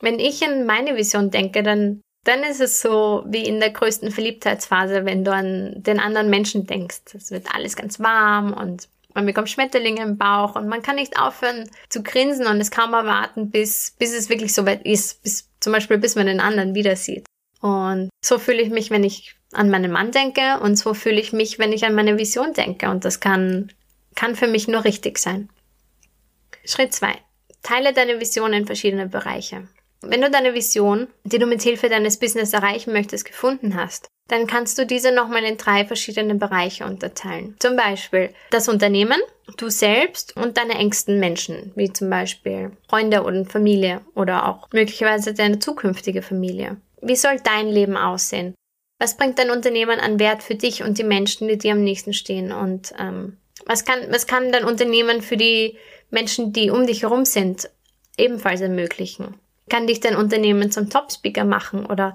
wenn 0.00 0.18
ich 0.18 0.44
an 0.44 0.66
meine 0.66 0.96
Vision 0.96 1.30
denke, 1.30 1.62
dann, 1.62 2.00
dann 2.24 2.42
ist 2.42 2.60
es 2.60 2.80
so 2.80 3.24
wie 3.26 3.44
in 3.44 3.60
der 3.60 3.70
größten 3.70 4.10
Verliebtheitsphase, 4.10 5.04
wenn 5.04 5.24
du 5.24 5.32
an 5.32 5.74
den 5.76 6.00
anderen 6.00 6.30
Menschen 6.30 6.66
denkst. 6.66 7.14
Es 7.14 7.30
wird 7.30 7.46
alles 7.54 7.76
ganz 7.76 8.00
warm 8.00 8.52
und 8.52 8.88
man 9.14 9.24
bekommt 9.24 9.48
Schmetterlinge 9.48 10.02
im 10.02 10.18
Bauch 10.18 10.56
und 10.56 10.68
man 10.68 10.82
kann 10.82 10.96
nicht 10.96 11.18
aufhören 11.18 11.70
zu 11.88 12.02
grinsen 12.02 12.46
und 12.46 12.60
es 12.60 12.70
kaum 12.70 12.92
erwarten, 12.92 13.50
bis, 13.50 13.94
bis 13.98 14.12
es 14.12 14.28
wirklich 14.28 14.52
so 14.52 14.66
weit 14.66 14.84
ist, 14.84 15.22
bis, 15.22 15.48
zum 15.58 15.72
Beispiel 15.72 15.96
bis 15.96 16.16
man 16.16 16.26
den 16.26 16.40
anderen 16.40 16.74
wieder 16.74 16.96
sieht. 16.96 17.24
Und 17.62 18.10
so 18.22 18.38
fühle 18.38 18.60
ich 18.60 18.68
mich, 18.68 18.90
wenn 18.90 19.04
ich 19.04 19.34
an 19.52 19.70
meinen 19.70 19.90
Mann 19.90 20.10
denke 20.10 20.60
und 20.60 20.76
so 20.76 20.92
fühle 20.92 21.18
ich 21.18 21.32
mich, 21.32 21.58
wenn 21.58 21.72
ich 21.72 21.86
an 21.86 21.94
meine 21.94 22.18
Vision 22.18 22.52
denke. 22.52 22.90
Und 22.90 23.06
das 23.06 23.20
kann 23.20 23.72
kann 24.16 24.34
für 24.34 24.48
mich 24.48 24.66
nur 24.66 24.84
richtig 24.84 25.18
sein. 25.18 25.48
Schritt 26.64 26.92
2. 26.92 27.14
Teile 27.62 27.92
deine 27.92 28.20
Vision 28.20 28.52
in 28.52 28.66
verschiedene 28.66 29.06
Bereiche. 29.06 29.68
Wenn 30.02 30.20
du 30.20 30.30
deine 30.30 30.54
Vision, 30.54 31.08
die 31.24 31.38
du 31.38 31.46
mit 31.46 31.62
Hilfe 31.62 31.88
deines 31.88 32.18
Business 32.18 32.52
erreichen 32.52 32.92
möchtest, 32.92 33.24
gefunden 33.24 33.76
hast, 33.76 34.08
dann 34.28 34.46
kannst 34.46 34.78
du 34.78 34.86
diese 34.86 35.12
nochmal 35.12 35.44
in 35.44 35.56
drei 35.56 35.84
verschiedene 35.84 36.34
Bereiche 36.34 36.84
unterteilen. 36.84 37.56
Zum 37.60 37.76
Beispiel 37.76 38.34
das 38.50 38.68
Unternehmen, 38.68 39.20
du 39.56 39.68
selbst 39.68 40.36
und 40.36 40.56
deine 40.56 40.74
engsten 40.74 41.20
Menschen, 41.20 41.72
wie 41.76 41.92
zum 41.92 42.10
Beispiel 42.10 42.72
Freunde 42.88 43.22
oder 43.22 43.44
Familie 43.44 44.00
oder 44.14 44.48
auch 44.48 44.68
möglicherweise 44.72 45.32
deine 45.32 45.58
zukünftige 45.58 46.22
Familie. 46.22 46.76
Wie 47.00 47.16
soll 47.16 47.36
dein 47.42 47.68
Leben 47.68 47.96
aussehen? 47.96 48.54
Was 48.98 49.16
bringt 49.16 49.38
dein 49.38 49.50
Unternehmen 49.50 50.00
an 50.00 50.18
Wert 50.18 50.42
für 50.42 50.54
dich 50.54 50.82
und 50.82 50.98
die 50.98 51.04
Menschen, 51.04 51.48
die 51.48 51.58
dir 51.58 51.72
am 51.72 51.84
nächsten 51.84 52.14
stehen? 52.14 52.50
Und 52.50 52.94
ähm, 52.98 53.36
was 53.64 53.84
kann, 53.84 54.00
was 54.10 54.26
kann 54.26 54.52
dein 54.52 54.64
Unternehmen 54.64 55.22
für 55.22 55.36
die 55.36 55.78
Menschen, 56.10 56.52
die 56.52 56.70
um 56.70 56.86
dich 56.86 57.02
herum 57.02 57.24
sind, 57.24 57.70
ebenfalls 58.18 58.60
ermöglichen? 58.60 59.34
Kann 59.68 59.86
dich 59.86 60.00
dein 60.00 60.16
Unternehmen 60.16 60.70
zum 60.70 60.90
Top-Speaker 60.90 61.44
machen 61.44 61.86
oder 61.86 62.14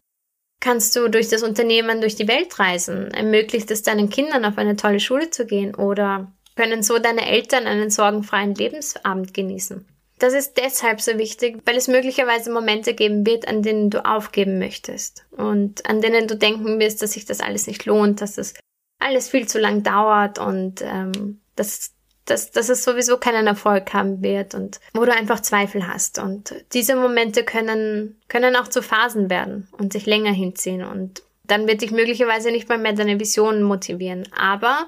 kannst 0.62 0.95
du 0.95 1.10
durch 1.10 1.27
das 1.30 1.43
Unternehmen 1.43 1.99
durch 1.99 2.15
die 2.15 2.27
Welt 2.27 2.60
reisen? 2.60 3.12
Ermöglicht 3.12 3.69
es 3.71 3.84
deinen 3.84 4.10
Kindern 4.10 4.45
auf 4.45 4.58
eine 4.58 4.75
tolle 4.75 4.99
Schule 4.99 5.30
zu 5.30 5.45
gehen 5.45 5.75
oder 5.75 6.32
können 6.56 6.84
so 6.84 6.99
deine 6.99 7.27
Eltern 7.27 7.65
einen 7.65 7.89
sorgenfreien 7.89 8.56
Lebensabend 8.56 9.34
genießen? 9.34 9.86
Das 10.19 10.34
ist 10.34 10.54
deshalb 10.58 11.01
so 11.01 11.17
wichtig, 11.17 11.63
weil 11.65 11.75
es 11.75 11.88
möglicherweise 11.88 12.51
Momente 12.51 12.93
geben 12.93 13.25
wird, 13.25 13.47
an 13.47 13.63
denen 13.63 13.89
du 13.89 14.06
aufgeben 14.06 14.60
möchtest 14.60 15.25
und 15.32 15.89
an 15.89 15.99
denen 15.99 16.27
du 16.27 16.38
denken 16.38 16.80
wirst, 16.80 17.01
dass 17.01 17.13
sich 17.13 17.25
das 17.25 17.39
alles 17.39 17.65
nicht 17.65 17.86
lohnt, 17.86 18.21
dass 18.21 18.36
das 18.36 18.54
alles 19.02 19.30
viel 19.30 19.48
zu 19.48 19.60
lang 19.60 19.84
dauert 19.84 20.40
und 20.40 20.82
ähm, 20.82 21.40
dass 21.56 21.94
dass, 22.26 22.52
dass 22.52 22.70
es 22.70 22.84
sowieso 22.84 23.18
keinen 23.18 23.48
Erfolg 23.48 23.94
haben 23.94 24.22
wird 24.22 24.54
und 24.54 24.80
wo 24.94 25.04
du 25.06 25.14
einfach 25.14 25.42
Zweifel 25.42 25.88
hast. 25.88 26.20
Und 26.20 26.54
diese 26.72 26.96
Momente 26.96 27.44
können, 27.44 28.22
können 28.28 28.56
auch 28.56 28.68
zu 28.68 28.82
Phasen 28.82 29.30
werden 29.30 29.68
und 29.78 29.92
sich 29.92 30.06
länger 30.06 30.32
hinziehen 30.32 30.84
und 30.84 31.24
dann 31.44 31.68
wird 31.68 31.82
dich 31.82 31.92
möglicherweise 31.92 32.52
nicht 32.52 32.70
mal 32.70 32.78
mehr 32.78 32.94
deine 32.94 33.20
Visionen 33.20 33.64
motivieren. 33.64 34.28
Aber, 34.34 34.88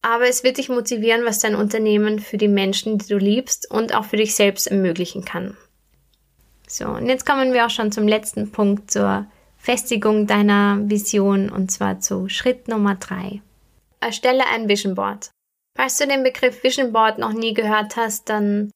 aber 0.00 0.26
es 0.26 0.42
wird 0.42 0.56
dich 0.56 0.70
motivieren, 0.70 1.26
was 1.26 1.40
dein 1.40 1.54
Unternehmen 1.54 2.18
für 2.18 2.38
die 2.38 2.48
Menschen, 2.48 2.96
die 2.96 3.08
du 3.08 3.18
liebst 3.18 3.70
und 3.70 3.94
auch 3.94 4.06
für 4.06 4.16
dich 4.16 4.34
selbst 4.34 4.68
ermöglichen 4.68 5.24
kann. 5.24 5.56
So, 6.66 6.86
und 6.86 7.08
jetzt 7.08 7.26
kommen 7.26 7.52
wir 7.52 7.66
auch 7.66 7.70
schon 7.70 7.92
zum 7.92 8.08
letzten 8.08 8.52
Punkt, 8.52 8.90
zur 8.90 9.26
Festigung 9.62 10.26
deiner 10.26 10.80
Vision 10.86 11.48
und 11.48 11.70
zwar 11.70 12.00
zu 12.00 12.28
Schritt 12.28 12.66
Nummer 12.66 12.96
drei. 12.96 13.42
Erstelle 14.00 14.42
ein 14.52 14.68
Vision 14.68 14.96
Board. 14.96 15.30
Falls 15.76 15.98
du 15.98 16.08
den 16.08 16.24
Begriff 16.24 16.64
Vision 16.64 16.92
Board 16.92 17.18
noch 17.18 17.32
nie 17.32 17.54
gehört 17.54 17.94
hast, 17.94 18.28
dann 18.28 18.72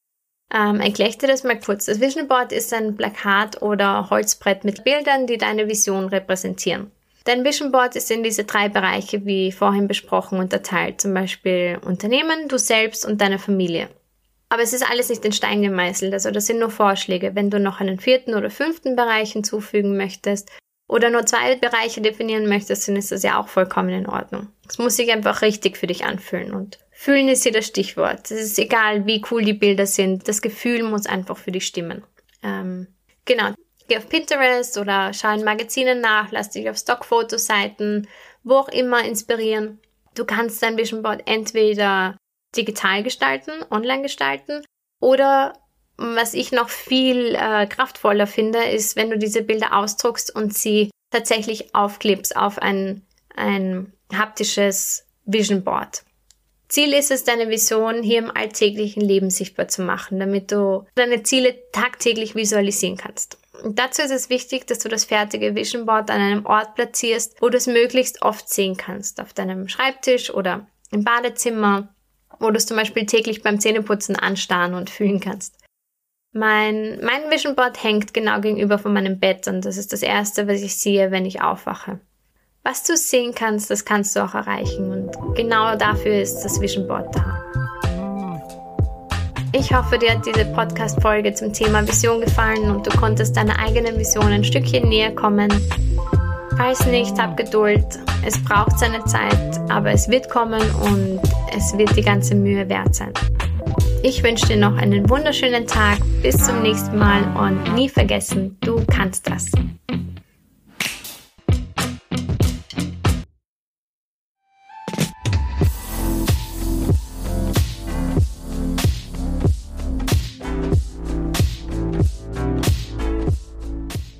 ähm, 0.54 0.78
erkläre 0.78 1.10
ich 1.10 1.18
dir 1.18 1.26
das 1.26 1.42
mal 1.42 1.58
kurz. 1.58 1.86
Das 1.86 2.00
Vision 2.00 2.28
Board 2.28 2.52
ist 2.52 2.72
ein 2.72 2.96
Plakat 2.96 3.62
oder 3.62 4.10
Holzbrett 4.10 4.62
mit 4.62 4.84
Bildern, 4.84 5.26
die 5.26 5.38
deine 5.38 5.66
Vision 5.66 6.06
repräsentieren. 6.06 6.92
Dein 7.24 7.44
Vision 7.44 7.72
Board 7.72 7.96
ist 7.96 8.08
in 8.12 8.22
diese 8.22 8.44
drei 8.44 8.68
Bereiche, 8.68 9.26
wie 9.26 9.50
vorhin 9.50 9.88
besprochen, 9.88 10.38
unterteilt. 10.38 11.00
Zum 11.00 11.12
Beispiel 11.12 11.80
Unternehmen, 11.84 12.46
du 12.46 12.60
selbst 12.60 13.04
und 13.04 13.20
deine 13.20 13.40
Familie. 13.40 13.88
Aber 14.50 14.62
es 14.62 14.72
ist 14.72 14.88
alles 14.88 15.08
nicht 15.08 15.24
in 15.24 15.32
Stein 15.32 15.62
gemeißelt, 15.62 16.12
also 16.12 16.30
das 16.30 16.46
sind 16.46 16.60
nur 16.60 16.70
Vorschläge. 16.70 17.34
Wenn 17.34 17.50
du 17.50 17.58
noch 17.58 17.80
einen 17.80 17.98
vierten 17.98 18.36
oder 18.36 18.50
fünften 18.50 18.94
Bereich 18.94 19.32
hinzufügen 19.32 19.96
möchtest 19.96 20.48
oder 20.88 21.10
nur 21.10 21.26
zwei 21.26 21.56
Bereiche 21.56 22.00
definieren 22.00 22.48
möchtest, 22.48 22.88
dann 22.88 22.96
ist 22.96 23.12
das 23.12 23.22
ja 23.22 23.40
auch 23.40 23.48
vollkommen 23.48 23.90
in 23.90 24.08
Ordnung. 24.08 24.48
Es 24.68 24.78
muss 24.78 24.96
sich 24.96 25.12
einfach 25.12 25.42
richtig 25.42 25.76
für 25.76 25.86
dich 25.86 26.04
anfühlen 26.04 26.52
und 26.52 26.78
Fühlen 26.98 27.28
ist 27.28 27.42
hier 27.42 27.52
das 27.52 27.66
Stichwort. 27.66 28.30
Es 28.30 28.40
ist 28.40 28.58
egal, 28.58 29.04
wie 29.04 29.22
cool 29.30 29.44
die 29.44 29.52
Bilder 29.52 29.86
sind. 29.86 30.26
Das 30.28 30.40
Gefühl 30.40 30.82
muss 30.82 31.04
einfach 31.04 31.36
für 31.36 31.52
dich 31.52 31.66
stimmen. 31.66 32.02
Ähm, 32.42 32.86
genau. 33.26 33.52
Geh 33.86 33.98
auf 33.98 34.08
Pinterest 34.08 34.78
oder 34.78 35.12
schau 35.12 35.34
in 35.34 35.44
Magazinen 35.44 36.00
nach, 36.00 36.32
lass 36.32 36.50
dich 36.50 36.70
auf 36.70 36.78
Stockfotoseiten, 36.78 38.08
wo 38.44 38.54
auch 38.54 38.68
immer 38.68 39.04
inspirieren. 39.04 39.78
Du 40.14 40.24
kannst 40.24 40.62
dein 40.62 40.78
Vision 40.78 41.02
Board 41.02 41.22
entweder 41.26 42.16
digital 42.56 43.02
gestalten, 43.02 43.52
online 43.70 44.00
gestalten 44.00 44.64
oder 44.98 45.52
was 45.96 46.34
ich 46.34 46.52
noch 46.52 46.68
viel 46.68 47.34
äh, 47.34 47.66
kraftvoller 47.66 48.26
finde, 48.26 48.62
ist, 48.64 48.96
wenn 48.96 49.10
du 49.10 49.18
diese 49.18 49.42
Bilder 49.42 49.76
ausdruckst 49.76 50.34
und 50.34 50.54
sie 50.54 50.90
tatsächlich 51.10 51.74
aufklebst 51.74 52.36
auf 52.36 52.58
ein, 52.58 53.02
ein 53.34 53.92
haptisches 54.12 55.06
Vision 55.24 55.64
Board. 55.64 56.02
Ziel 56.68 56.92
ist 56.92 57.10
es, 57.10 57.24
deine 57.24 57.48
Vision 57.48 58.02
hier 58.02 58.18
im 58.18 58.30
alltäglichen 58.34 59.00
Leben 59.00 59.30
sichtbar 59.30 59.68
zu 59.68 59.82
machen, 59.82 60.18
damit 60.18 60.50
du 60.50 60.84
deine 60.96 61.22
Ziele 61.22 61.56
tagtäglich 61.72 62.34
visualisieren 62.34 62.96
kannst. 62.96 63.38
Und 63.62 63.78
dazu 63.78 64.02
ist 64.02 64.10
es 64.10 64.28
wichtig, 64.30 64.66
dass 64.66 64.80
du 64.80 64.88
das 64.88 65.04
fertige 65.04 65.54
Vision 65.54 65.86
Board 65.86 66.10
an 66.10 66.20
einem 66.20 66.44
Ort 66.44 66.74
platzierst, 66.74 67.40
wo 67.40 67.48
du 67.48 67.56
es 67.56 67.66
möglichst 67.66 68.22
oft 68.22 68.48
sehen 68.48 68.76
kannst. 68.76 69.20
Auf 69.20 69.32
deinem 69.32 69.68
Schreibtisch 69.68 70.34
oder 70.34 70.66
im 70.90 71.04
Badezimmer, 71.04 71.88
wo 72.40 72.50
du 72.50 72.56
es 72.56 72.66
zum 72.66 72.76
Beispiel 72.76 73.06
täglich 73.06 73.42
beim 73.42 73.60
Zähneputzen 73.60 74.16
anstarren 74.16 74.74
und 74.74 74.90
fühlen 74.90 75.20
kannst. 75.20 75.54
Mein, 76.32 76.98
mein 77.02 77.30
Vision 77.30 77.54
Board 77.54 77.82
hängt 77.82 78.12
genau 78.12 78.40
gegenüber 78.40 78.78
von 78.78 78.92
meinem 78.92 79.18
Bett 79.18 79.48
und 79.48 79.64
das 79.64 79.76
ist 79.76 79.92
das 79.92 80.02
erste, 80.02 80.46
was 80.48 80.60
ich 80.60 80.76
sehe, 80.76 81.10
wenn 81.10 81.24
ich 81.24 81.40
aufwache. 81.40 82.00
Was 82.62 82.82
du 82.82 82.96
sehen 82.96 83.34
kannst, 83.34 83.70
das 83.70 83.84
kannst 83.84 84.14
du 84.16 84.24
auch 84.24 84.34
erreichen 84.34 84.92
und 84.92 85.36
genau 85.36 85.76
dafür 85.76 86.20
ist 86.20 86.40
das 86.40 86.60
Vision 86.60 86.86
Board 86.86 87.14
da. 87.14 87.42
Ich 89.52 89.72
hoffe, 89.72 89.96
dir 89.98 90.12
hat 90.12 90.26
diese 90.26 90.44
Podcast-Folge 90.44 91.32
zum 91.32 91.52
Thema 91.52 91.86
Vision 91.86 92.20
gefallen 92.20 92.70
und 92.70 92.86
du 92.86 92.90
konntest 92.98 93.36
deiner 93.36 93.58
eigenen 93.58 93.98
Vision 93.98 94.26
ein 94.26 94.44
Stückchen 94.44 94.88
näher 94.88 95.14
kommen. 95.14 95.50
Falls 96.58 96.84
nicht, 96.86 97.18
hab 97.18 97.36
Geduld. 97.36 97.86
Es 98.26 98.42
braucht 98.44 98.78
seine 98.78 99.02
Zeit, 99.04 99.58
aber 99.70 99.92
es 99.92 100.08
wird 100.08 100.28
kommen 100.28 100.60
und 100.82 101.20
es 101.56 101.76
wird 101.78 101.96
die 101.96 102.02
ganze 102.02 102.34
Mühe 102.34 102.68
wert 102.68 102.94
sein. 102.94 103.12
Ich 104.02 104.22
wünsche 104.22 104.46
dir 104.46 104.56
noch 104.56 104.76
einen 104.76 105.08
wunderschönen 105.10 105.66
Tag. 105.66 105.98
Bis 106.22 106.36
zum 106.36 106.62
nächsten 106.62 106.98
Mal 106.98 107.22
und 107.36 107.74
nie 107.74 107.88
vergessen, 107.88 108.56
du 108.60 108.84
kannst 108.86 109.28
das. 109.28 109.50